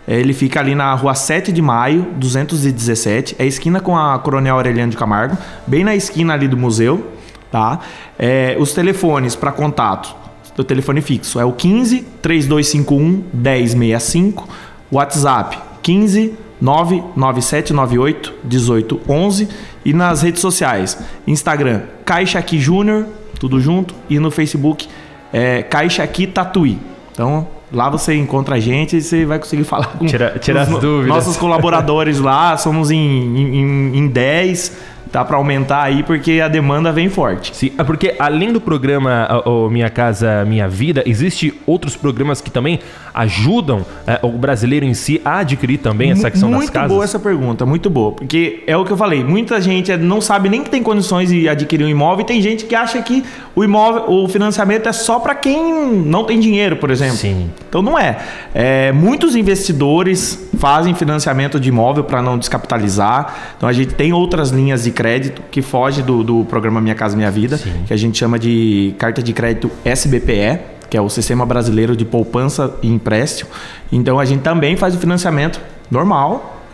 eh, 0.07 0.19
ele 0.19 0.35
fica 0.35 0.59
ali 0.59 0.75
na 0.75 0.93
rua 0.95 1.15
7 1.15 1.53
de 1.53 1.63
maio, 1.63 2.09
217. 2.17 3.37
É 3.39 3.47
esquina 3.47 3.81
com 3.81 3.97
a 3.97 4.19
Coronel 4.19 4.57
Aureliano 4.57 4.91
de 4.91 4.97
Camargo, 4.97 5.39
bem 5.65 5.85
na 5.85 5.95
esquina 5.95 6.35
ali 6.35 6.49
do 6.49 6.57
museu, 6.57 7.07
tá? 7.53 7.79
Eh, 8.19 8.57
os 8.59 8.73
telefones 8.73 9.37
para 9.37 9.53
contato, 9.53 10.15
do 10.57 10.65
telefone 10.65 11.01
fixo 11.01 11.39
é 11.39 11.45
o 11.45 11.53
15 11.53 12.05
3251 12.21 13.23
1065, 13.33 14.49
WhatsApp 14.91 15.57
15 15.83 16.35
99798 16.61 18.35
1811 18.45 19.49
e 19.85 19.93
nas 19.93 20.23
redes 20.23 20.41
sociais, 20.41 20.99
Instagram 21.27 21.83
Caixa 22.05 22.39
Aqui 22.39 22.59
Júnior, 22.59 23.07
tudo 23.39 23.61
junto, 23.61 23.95
e 24.09 24.19
no 24.19 24.31
Facebook 24.31 24.89
é, 25.33 25.63
Caixa 25.63 26.03
Aqui 26.03 26.27
Tatuí. 26.27 26.79
Então, 27.13 27.47
lá 27.73 27.89
você 27.91 28.15
encontra 28.15 28.57
a 28.57 28.61
gente 28.61 28.97
e 28.97 29.03
você 29.03 29.25
vai 29.25 29.39
conseguir 29.39 29.65
falar 29.65 29.87
com 29.99 30.07
Tira- 30.07 30.39
tirar 30.39 30.63
os 30.69 30.75
as 30.75 30.81
dúvidas. 30.81 31.09
nossos 31.09 31.37
colaboradores 31.37 32.19
lá. 32.21 32.57
Somos 32.57 32.91
em, 32.91 32.97
em, 32.99 33.99
em 33.99 34.07
10, 34.09 34.77
tá 35.11 35.25
para 35.25 35.37
aumentar 35.37 35.83
aí 35.83 36.03
porque 36.03 36.41
a 36.41 36.49
demanda 36.49 36.93
vem 36.93 37.09
forte. 37.09 37.57
Sim, 37.57 37.73
é 37.77 37.85
porque 37.85 38.15
além 38.19 38.53
do 38.53 38.61
programa 38.61 39.43
ó, 39.45 39.69
Minha 39.69 39.91
Casa 39.91 40.45
Minha 40.45 40.69
Vida, 40.69 41.03
existe 41.07 41.55
outros 41.67 41.97
programas 41.97 42.41
que 42.41 42.51
também 42.51 42.81
ajudam 43.15 43.85
é, 44.07 44.21
o 44.23 44.31
brasileiro 44.31 44.85
em 44.85 44.95
si 44.95 45.21
a 45.25 45.39
adquirir 45.39 45.79
também 45.79 46.11
essa 46.13 46.31
questão 46.31 46.49
muito 46.51 46.63
das 46.63 46.71
casas? 46.71 46.91
boa 46.91 47.05
essa 47.05 47.19
pergunta, 47.19 47.67
muito 47.67 47.91
boa. 47.91 48.13
Porque 48.13 48.63
é 48.67 48.77
o 48.77 48.85
que 48.85 48.93
eu 48.93 48.97
falei, 48.97 49.25
muita 49.25 49.61
gente 49.61 49.97
não 49.97 50.21
sabe 50.21 50.49
nem 50.49 50.63
que 50.63 50.71
tem 50.71 50.83
condições 50.83 51.31
de 51.31 51.49
adquirir 51.49 51.85
um 51.85 51.89
imóvel 51.89 52.23
e 52.23 52.27
tem 52.27 52.41
gente 52.41 52.65
que 52.65 52.75
acha 52.75 53.01
que 53.03 53.25
o 53.57 53.65
imóvel, 53.65 54.05
o 54.09 54.29
financiamento 54.29 54.89
é 54.89 54.93
só 54.93 55.19
para 55.19 55.35
quem 55.35 55.93
não 56.05 56.25
tem 56.25 56.39
dinheiro, 56.39 56.77
por 56.77 56.91
exemplo. 56.91 57.17
Sim. 57.17 57.51
Então 57.69 57.83
não 57.83 57.99
é. 57.99 58.19
É, 58.55 58.93
Muitos 58.93 59.35
investidores 59.37 60.49
fazem 60.59 60.95
financiamento 60.95 61.59
de 61.59 61.69
imóvel 61.69 62.05
para 62.05 62.21
não 62.21 62.39
descapitalizar. 62.39 63.55
Então 63.57 63.69
a 63.69 63.73
gente 63.73 63.95
tem 63.95 64.13
outras 64.13 64.51
linhas 64.51 64.85
de 64.85 64.91
crédito 64.99 65.43
que 65.49 65.63
fogem 65.63 66.05
do, 66.05 66.25
do 66.25 66.45
programa 66.47 66.81
Minha 66.81 66.97
Casa 66.97 67.17
Minha 67.17 67.31
Vida, 67.31 67.57
Sim. 67.57 67.85
que 67.87 67.95
a 67.95 67.97
gente 67.97 68.19
chama 68.19 68.37
de 68.37 68.97
carta 68.99 69.23
de 69.23 69.33
crédito 69.33 69.71
SBPE, 69.85 70.59
que 70.91 70.97
é 70.97 71.01
o 71.01 71.09
Sistema 71.09 71.47
Brasileiro 71.47 71.95
de 71.95 72.05
Poupança 72.05 72.75
e 72.83 72.89
Empréstimo. 72.89 73.49
Então 73.93 74.19
a 74.19 74.25
gente 74.25 74.41
também 74.41 74.77
faz 74.77 74.97
o 74.97 74.99
financiamento 74.99 75.61
normal 75.89 76.65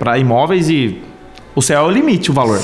para 0.00 0.18
imóveis 0.18 0.68
e 0.68 1.00
o 1.54 1.62
céu 1.62 1.84
é 1.84 1.88
o 1.88 1.90
limite, 1.90 2.32
o 2.32 2.34
valor. 2.34 2.60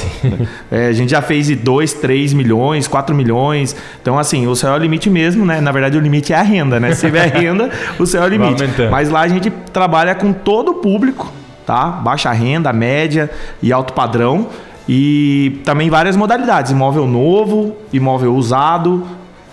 É, 0.70 0.88
a 0.88 0.92
gente 0.92 1.10
já 1.10 1.22
fez 1.22 1.46
de 1.46 1.54
2, 1.54 1.92
3 1.94 2.32
milhões, 2.32 2.88
4 2.88 3.14
milhões. 3.14 3.76
Então, 4.00 4.18
assim, 4.18 4.46
o 4.46 4.56
céu 4.56 4.72
é 4.72 4.74
o 4.74 4.78
limite 4.78 5.08
mesmo, 5.08 5.44
né? 5.44 5.60
Na 5.60 5.70
verdade, 5.70 5.96
o 5.98 6.00
limite 6.00 6.32
é 6.32 6.36
a 6.36 6.42
renda, 6.42 6.80
né? 6.80 6.94
Se 6.94 7.06
tiver 7.06 7.26
renda, 7.28 7.70
o 7.98 8.06
céu 8.06 8.22
é 8.22 8.26
o 8.26 8.28
limite. 8.28 8.64
Mas 8.90 9.10
lá 9.10 9.20
a 9.20 9.28
gente 9.28 9.50
trabalha 9.72 10.14
com 10.14 10.32
todo 10.32 10.70
o 10.70 10.74
público, 10.74 11.30
tá? 11.66 11.86
Baixa 11.88 12.32
renda, 12.32 12.72
média 12.72 13.30
e 13.62 13.70
alto 13.72 13.92
padrão. 13.92 14.48
E 14.88 15.60
também 15.64 15.88
várias 15.88 16.16
modalidades: 16.16 16.72
imóvel 16.72 17.06
novo, 17.06 17.76
imóvel 17.92 18.34
usado, 18.34 19.06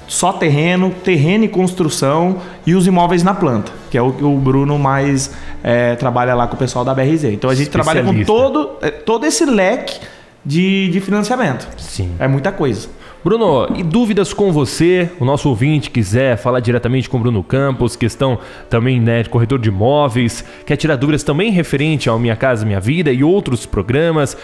só 0.08 0.34
terreno, 0.34 0.90
terreno 1.04 1.46
e 1.46 1.48
construção 1.48 2.38
e 2.66 2.74
os 2.74 2.88
imóveis 2.88 3.24
na 3.24 3.34
planta, 3.34 3.72
que 3.92 3.98
é 3.98 4.02
o 4.02 4.12
que 4.12 4.24
o 4.24 4.36
Bruno 4.38 4.78
mais 4.80 5.34
é, 5.64 5.96
trabalha 5.96 6.34
lá 6.34 6.48
com 6.48 6.56
o 6.56 6.58
pessoal 6.58 6.84
da 6.84 6.94
BRZ. 6.94 7.26
Então 7.26 7.50
a 7.50 7.56
gente 7.56 7.70
trabalha 7.70 8.04
com 8.04 8.24
todo, 8.24 8.72
é, 8.82 8.90
todo 8.90 9.26
esse 9.26 9.46
leque 9.46 10.00
de, 10.44 10.90
de 10.90 11.00
financiamento. 11.00 11.68
Sim. 11.78 12.12
É 12.20 12.28
muita 12.28 12.52
coisa. 12.52 12.90
Bruno, 13.22 13.68
e 13.76 13.84
dúvidas 13.84 14.32
com 14.32 14.50
você? 14.50 15.10
O 15.20 15.26
nosso 15.26 15.50
ouvinte 15.50 15.92
quiser 15.92 16.38
falar 16.38 16.62
diretamente 16.62 17.10
com 17.10 17.18
o 17.18 17.20
Bruno 17.20 17.44
Campos, 17.44 17.98
questão 17.98 18.40
também 18.70 18.98
né, 18.98 19.24
de 19.24 19.30
corretor 19.30 19.60
de 19.60 19.68
imóveis, 19.68 20.44
quer 20.66 20.78
tirar 20.78 20.96
dúvidas 20.96 21.22
também 21.22 21.52
referente 21.52 22.08
ao 22.08 22.18
Minha 22.18 22.38
Casa 22.38 22.66
Minha 22.66 22.80
Vida 22.80 23.12
e 23.12 23.22
outros 23.22 23.66
programas, 23.66 24.38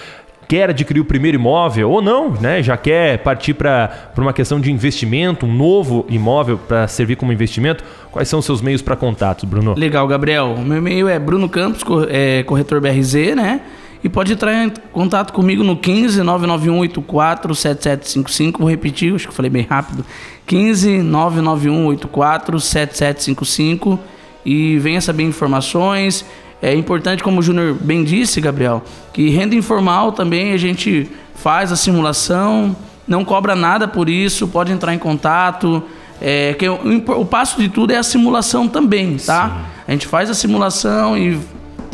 quer 0.48 0.70
adquirir 0.70 1.00
o 1.00 1.06
primeiro 1.06 1.36
imóvel 1.38 1.90
ou 1.90 2.02
não, 2.02 2.32
né? 2.32 2.62
Já 2.62 2.78
quer 2.78 3.20
partir 3.20 3.54
para 3.54 4.10
uma 4.18 4.34
questão 4.34 4.60
de 4.60 4.72
investimento, 4.72 5.46
um 5.46 5.54
novo 5.54 6.06
imóvel 6.10 6.58
para 6.58 6.88
servir 6.88 7.16
como 7.16 7.32
investimento, 7.32 7.84
quais 8.12 8.28
são 8.28 8.40
os 8.40 8.46
seus 8.46 8.62
meios 8.62 8.82
para 8.82 8.96
contato, 8.96 9.46
Bruno? 9.46 9.76
Legal, 9.78 10.08
Gabriel. 10.08 10.56
O 10.58 10.64
meu 10.64 10.78
e-mail 10.78 11.08
é 11.08 11.20
Bruno 11.20 11.50
Campos, 11.50 11.84
é, 12.10 12.44
corretor 12.44 12.80
BRZ, 12.80 13.36
né? 13.36 13.62
E 14.04 14.10
pode 14.10 14.34
entrar 14.34 14.54
em 14.54 14.72
contato 14.92 15.34
comigo 15.34 15.64
no 15.64 15.76
15 15.76 16.22
991 16.22 16.78
84 16.80 17.56
7755. 17.56 18.60
Vou 18.60 18.70
repetir, 18.70 19.16
acho 19.16 19.28
que 19.28 19.34
falei 19.34 19.50
bem 19.50 19.66
rápido. 19.68 20.06
15 20.46 21.02
991 21.02 21.88
84 21.88 22.60
7755. 22.60 24.00
E 24.46 24.78
venha 24.78 25.02
saber 25.02 25.24
informações. 25.24 26.24
É 26.62 26.74
importante, 26.74 27.24
como 27.24 27.40
o 27.40 27.44
Júnior 27.44 27.76
bem 27.80 28.04
disse, 28.04 28.42
Gabriel, 28.42 28.84
que 29.14 29.30
renda 29.30 29.56
informal 29.56 30.12
também 30.12 30.54
a 30.54 30.58
gente 30.58 31.10
faz 31.36 31.72
a 31.72 31.76
simulação, 31.76 32.76
não 33.08 33.24
cobra 33.24 33.56
nada 33.56 33.88
por 33.88 34.10
isso, 34.10 34.48
pode 34.48 34.72
entrar 34.72 34.94
em 34.94 35.00
contato. 35.00 35.84
É, 36.22 36.54
que 36.54 36.68
o, 36.68 36.80
o 37.20 37.26
passo 37.26 37.60
de 37.60 37.68
tudo 37.68 37.92
é 37.92 37.98
a 37.98 38.04
simulação 38.04 38.68
também, 38.68 39.18
tá? 39.18 39.66
A 39.88 39.92
gente 39.92 40.08
faz 40.08 40.30
a 40.30 40.34
simulação 40.34 41.18
e 41.18 41.38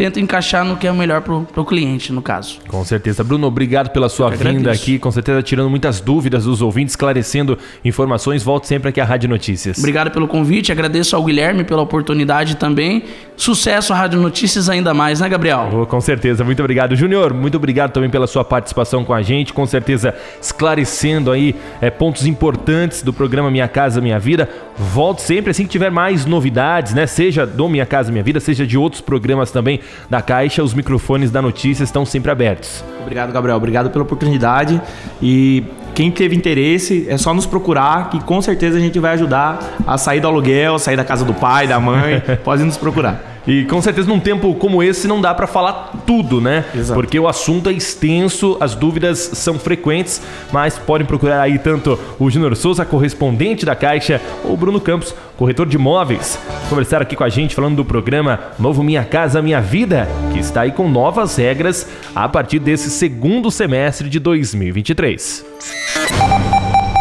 tenta 0.01 0.19
encaixar 0.19 0.65
no 0.65 0.77
que 0.77 0.87
é 0.87 0.91
o 0.91 0.95
melhor 0.95 1.21
pro, 1.21 1.41
pro 1.41 1.63
cliente, 1.63 2.11
no 2.11 2.21
caso. 2.21 2.59
Com 2.67 2.83
certeza. 2.83 3.23
Bruno, 3.23 3.47
obrigado 3.47 3.89
pela 3.89 4.09
sua 4.09 4.29
vinda 4.29 4.71
aqui, 4.71 4.97
com 4.97 5.11
certeza 5.11 5.43
tirando 5.43 5.69
muitas 5.69 5.99
dúvidas 5.99 6.45
dos 6.45 6.61
ouvintes, 6.61 6.93
esclarecendo 6.93 7.57
informações. 7.85 8.43
Volte 8.43 8.67
sempre 8.67 8.89
aqui 8.89 8.99
à 8.99 9.05
Rádio 9.05 9.29
Notícias. 9.29 9.77
Obrigado 9.77 10.11
pelo 10.11 10.27
convite, 10.27 10.71
agradeço 10.71 11.15
ao 11.15 11.23
Guilherme 11.23 11.63
pela 11.63 11.81
oportunidade 11.81 12.55
também. 12.55 13.03
Sucesso 13.43 13.91
à 13.91 13.95
Rádio 13.95 14.19
Notícias 14.19 14.69
ainda 14.69 14.93
mais, 14.93 15.19
né, 15.19 15.27
Gabriel? 15.27 15.69
Oh, 15.73 15.85
com 15.85 15.99
certeza, 15.99 16.43
muito 16.43 16.59
obrigado. 16.59 16.95
Júnior, 16.95 17.33
muito 17.33 17.57
obrigado 17.57 17.91
também 17.91 18.09
pela 18.09 18.27
sua 18.27 18.43
participação 18.43 19.03
com 19.03 19.13
a 19.13 19.21
gente, 19.21 19.51
com 19.51 19.65
certeza 19.65 20.13
esclarecendo 20.39 21.31
aí 21.31 21.55
é, 21.81 21.89
pontos 21.89 22.25
importantes 22.25 23.01
do 23.01 23.11
programa 23.11 23.49
Minha 23.49 23.67
Casa 23.67 23.99
Minha 23.99 24.19
Vida. 24.19 24.47
Volte 24.77 25.23
sempre 25.23 25.51
assim 25.51 25.63
que 25.63 25.69
tiver 25.69 25.89
mais 25.89 26.25
novidades, 26.25 26.93
né? 26.93 27.07
Seja 27.07 27.45
do 27.45 27.67
Minha 27.67 27.85
Casa 27.85 28.11
Minha 28.11 28.23
Vida, 28.23 28.39
seja 28.39 28.65
de 28.65 28.77
outros 28.77 29.01
programas 29.01 29.49
também 29.49 29.79
da 30.09 30.21
Caixa, 30.21 30.63
os 30.63 30.73
microfones 30.73 31.31
da 31.31 31.41
notícia 31.41 31.83
estão 31.83 32.05
sempre 32.05 32.31
abertos. 32.31 32.83
Obrigado, 33.01 33.31
Gabriel. 33.31 33.57
Obrigado 33.57 33.89
pela 33.89 34.03
oportunidade 34.03 34.79
e 35.21 35.63
quem 35.95 36.11
teve 36.11 36.35
interesse, 36.35 37.07
é 37.09 37.17
só 37.17 37.33
nos 37.33 37.45
procurar, 37.45 38.09
que 38.09 38.19
com 38.23 38.41
certeza 38.41 38.77
a 38.77 38.81
gente 38.81 38.99
vai 38.99 39.13
ajudar 39.13 39.59
a 39.85 39.97
sair 39.97 40.19
do 40.19 40.27
aluguel, 40.27 40.79
sair 40.79 40.95
da 40.95 41.03
casa 41.03 41.25
do 41.25 41.33
pai, 41.33 41.67
da 41.67 41.79
mãe. 41.79 42.21
Pode 42.43 42.63
nos 42.63 42.77
procurar. 42.77 43.30
E 43.45 43.65
com 43.65 43.81
certeza 43.81 44.07
num 44.07 44.19
tempo 44.19 44.53
como 44.55 44.83
esse 44.83 45.07
não 45.07 45.19
dá 45.19 45.33
para 45.33 45.47
falar 45.47 46.03
tudo, 46.05 46.39
né? 46.39 46.65
Exato. 46.75 46.99
Porque 46.99 47.19
o 47.19 47.27
assunto 47.27 47.69
é 47.69 47.73
extenso, 47.73 48.57
as 48.59 48.75
dúvidas 48.75 49.31
são 49.33 49.57
frequentes, 49.57 50.21
mas 50.51 50.77
podem 50.77 51.07
procurar 51.07 51.41
aí 51.41 51.57
tanto 51.57 51.99
o 52.19 52.29
Júnior 52.29 52.55
Souza, 52.55 52.85
correspondente 52.85 53.65
da 53.65 53.75
Caixa, 53.75 54.21
ou 54.43 54.53
o 54.53 54.57
Bruno 54.57 54.79
Campos, 54.79 55.15
corretor 55.37 55.67
de 55.67 55.75
imóveis. 55.75 56.37
Conversar 56.69 57.01
aqui 57.01 57.15
com 57.15 57.23
a 57.23 57.29
gente 57.29 57.55
falando 57.55 57.75
do 57.75 57.85
programa 57.85 58.39
Novo 58.59 58.83
Minha 58.83 59.03
Casa 59.03 59.41
Minha 59.41 59.59
Vida, 59.59 60.07
que 60.31 60.39
está 60.39 60.61
aí 60.61 60.71
com 60.71 60.87
novas 60.87 61.35
regras 61.35 61.87
a 62.13 62.29
partir 62.29 62.59
desse 62.59 62.91
segundo 62.91 63.49
semestre 63.49 64.07
de 64.07 64.19
2023. 64.19 65.45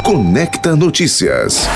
Conecta 0.05 0.75
Notícias. 0.75 1.69